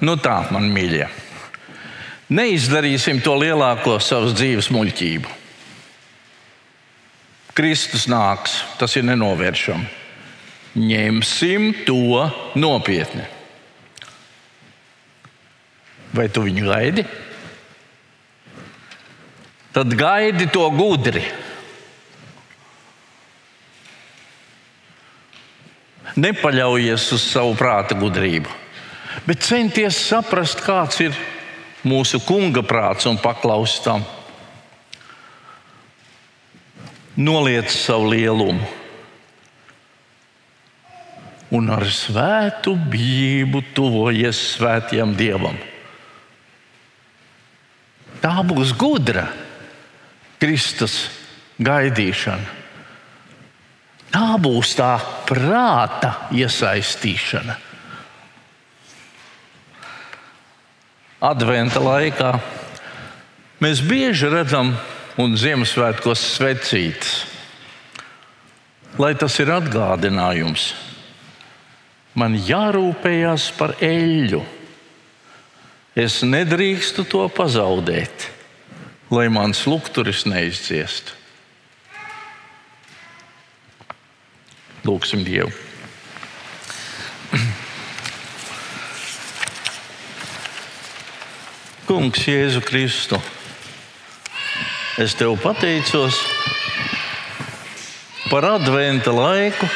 Nu 0.00 0.16
tā, 0.20 0.36
man 0.52 0.70
mīļie. 0.72 1.08
Neizdarīsim 2.30 3.20
to 3.24 3.34
lielāko 3.40 3.98
savas 4.02 4.36
dzīves 4.38 4.70
muļķību. 4.72 5.36
Kristus 7.58 8.06
nāks, 8.08 8.60
tas 8.78 8.94
ir 8.96 9.04
nenovēršami. 9.08 9.88
Ņemsim 10.80 11.72
to 11.84 12.30
nopietni. 12.54 13.26
Vai 16.14 16.28
tu 16.30 16.44
viņu 16.46 16.66
gaidi? 16.70 17.04
Tad 19.74 19.94
gaidi 19.98 20.46
to 20.50 20.64
gudri. 20.74 21.22
Nepaļaujies 26.18 27.04
uz 27.14 27.22
savu 27.22 27.54
prāta 27.58 27.94
gudrību, 27.98 28.50
bet 29.30 29.44
centies 29.46 29.94
saprast, 30.08 30.58
kāds 30.66 30.96
ir 31.04 31.14
mūsu 31.86 32.18
kunga 32.26 32.64
prāts 32.66 33.06
un 33.06 33.20
paklausīt 33.22 33.84
tam 33.84 34.02
noliec 37.14 37.70
savu 37.70 38.10
lielumu. 38.10 38.66
Un 41.54 41.70
ar 41.70 41.86
svētu 41.86 42.74
bību 42.90 43.62
tuvojies 43.74 44.42
svētajam 44.56 45.14
dievam. 45.18 45.54
Tā 48.18 48.34
būs 48.46 48.74
gudra 48.78 49.28
Kristus 50.42 51.04
gaidīšana. 51.62 52.58
Tā 54.10 54.28
būs 54.42 54.74
tā 54.78 54.94
prāta 55.30 56.16
iesaistīšana. 56.34 57.69
Adventa 61.20 61.82
laikā 61.84 62.30
mēs 63.60 63.82
bieži 63.84 64.30
redzam 64.32 64.70
un 65.20 65.36
Ziemassvētkos 65.36 66.22
svecītas. 66.38 67.26
Lai 68.96 69.12
tas 69.20 69.36
ir 69.42 69.52
atgādinājums, 69.52 70.70
man 72.16 72.38
jārūpējas 72.40 73.50
par 73.60 73.76
eļļu. 73.84 74.40
Es 76.00 76.22
nedrīkstu 76.24 77.04
to 77.04 77.26
pazaudēt, 77.36 78.30
lai 79.12 79.28
mans 79.28 79.66
lukturis 79.68 80.24
neizciestu. 80.24 81.18
Lūksim 84.88 85.20
Dievu! 85.28 85.69
Kungs, 91.90 92.20
Jēzu 92.22 92.60
Kristu! 92.62 93.16
Es 95.02 95.16
tev 95.18 95.32
pateicos 95.42 96.20
par 98.30 98.46
adventa 98.46 99.10
laiku, 99.10 99.66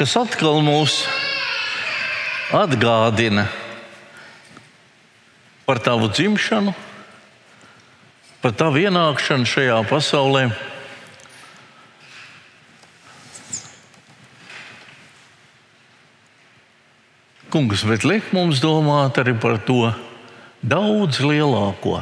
kas 0.00 0.16
atkal 0.18 0.58
mūs 0.66 1.04
atgādina 2.50 3.46
par 5.70 5.78
tavu 5.86 6.10
dzimšanu, 6.10 6.74
par 8.42 8.58
tavu 8.58 8.82
ienākšanu 8.82 9.46
šajā 9.54 9.78
pasaulē. 9.86 10.48
Kungs, 17.52 17.84
bet 17.84 18.06
liek 18.08 18.30
mums 18.32 18.62
domāt 18.64 19.18
arī 19.20 19.34
par 19.36 19.58
to 19.60 19.90
daudz 20.64 21.20
lielāko 21.20 22.00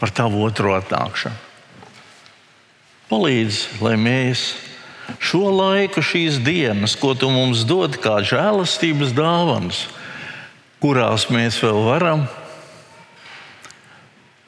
par 0.00 0.12
tavu 0.12 0.42
otro 0.44 0.74
atnākšanu. 0.76 1.38
Palīdz, 3.08 3.58
lai 3.84 3.94
mēs 4.00 4.42
šo 5.22 5.52
laiku, 5.54 6.02
šīs 6.04 6.40
dienas, 6.44 6.96
ko 6.98 7.14
tu 7.16 7.30
mums 7.32 7.62
dod, 7.68 7.96
kā 8.02 8.18
žēlastības 8.26 9.14
dāvanas, 9.16 9.84
kurās 10.82 11.28
mēs 11.32 11.60
vēl 11.62 11.78
varam 11.86 12.26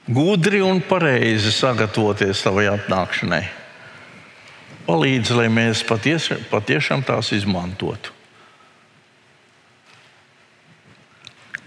gudri 0.07 0.61
un 0.65 0.83
pareizi 0.85 1.53
sagatavoties 1.55 2.43
tavai 2.45 2.69
atnākšanai. 2.75 3.45
Palīdz, 4.87 5.33
lai 5.35 5.49
mēs 5.51 5.83
patiesi, 5.87 6.39
patiešām 6.51 7.03
tās 7.07 7.33
izmantotu. 7.35 8.13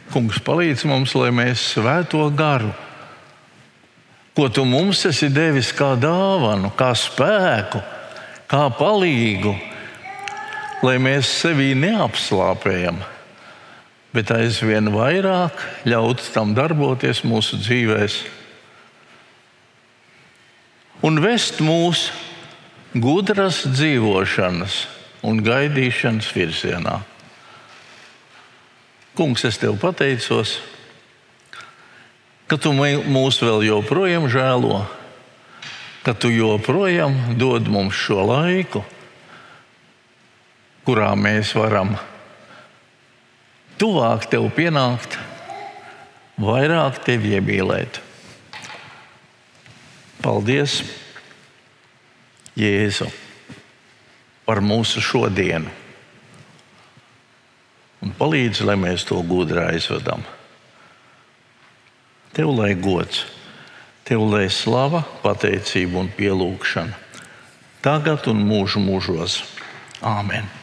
Kungs 0.10 0.40
palīdz 0.42 0.86
mums, 0.90 1.14
lai 1.20 1.30
mēs 1.36 1.66
svēto 1.76 2.24
garu 2.34 2.72
ko 4.40 4.48
tu 4.48 4.64
mums 4.64 5.02
esi 5.04 5.28
devis 5.28 5.74
kā 5.76 5.98
dāvanu, 6.00 6.70
kā 6.80 6.94
spēku, 6.96 7.82
kā 8.48 8.62
palīgu, 8.72 9.52
lai 10.80 10.94
mēs 10.96 11.28
sevi 11.42 11.74
neapslāpējam, 11.76 13.02
bet 14.16 14.32
aizvien 14.32 14.88
vairāk 14.94 15.60
ļaut 15.92 16.24
tam 16.32 16.54
darboties 16.56 17.26
mūsu 17.28 17.60
dzīvēm 17.60 18.16
un 21.04 21.20
vest 21.20 21.60
mūsu 21.60 22.16
gudras 22.94 23.64
dzīvošanas 23.68 24.82
un 25.28 25.44
gaidīšanas 25.46 26.34
virzienā. 26.36 27.00
Kungs, 29.20 29.44
es 29.46 29.60
tev 29.60 29.76
pateicos! 29.82 30.58
ka 32.50 32.58
tu 32.58 32.74
mūs 32.74 33.38
vēl 33.46 33.68
joprojām 33.68 34.26
žēlo, 34.32 34.82
ka 36.02 36.16
tu 36.18 36.32
joprojām 36.34 37.38
dod 37.38 37.70
mums 37.70 37.94
šo 37.94 38.26
laiku, 38.26 38.82
kurā 40.88 41.12
mēs 41.14 41.54
varam 41.54 41.94
tuvāk 43.78 44.26
tev 44.32 44.50
pienākt, 44.58 45.20
vairāk 46.42 46.98
tevi 47.06 47.38
iemīlēt. 47.38 48.02
Paldies, 50.26 50.82
Jēzu, 52.58 53.10
par 54.46 54.64
mūsu 54.66 55.04
šodienu. 55.04 55.70
Un 58.00 58.16
palīdzi, 58.16 58.64
lai 58.64 58.78
mēs 58.80 59.04
to 59.06 59.20
gudri 59.28 59.60
aizvedam. 59.60 60.24
Tev 62.34 62.54
lai 62.56 62.72
gods, 62.80 63.26
tev 64.08 64.24
lai 64.32 64.48
slava, 64.54 65.04
pateicība 65.26 66.00
un 66.06 66.10
pielūgšana 66.16 67.10
tagad 67.82 68.28
un 68.32 68.44
mūžu 68.44 68.82
mūžos. 68.84 69.42
Āmen! 70.04 70.59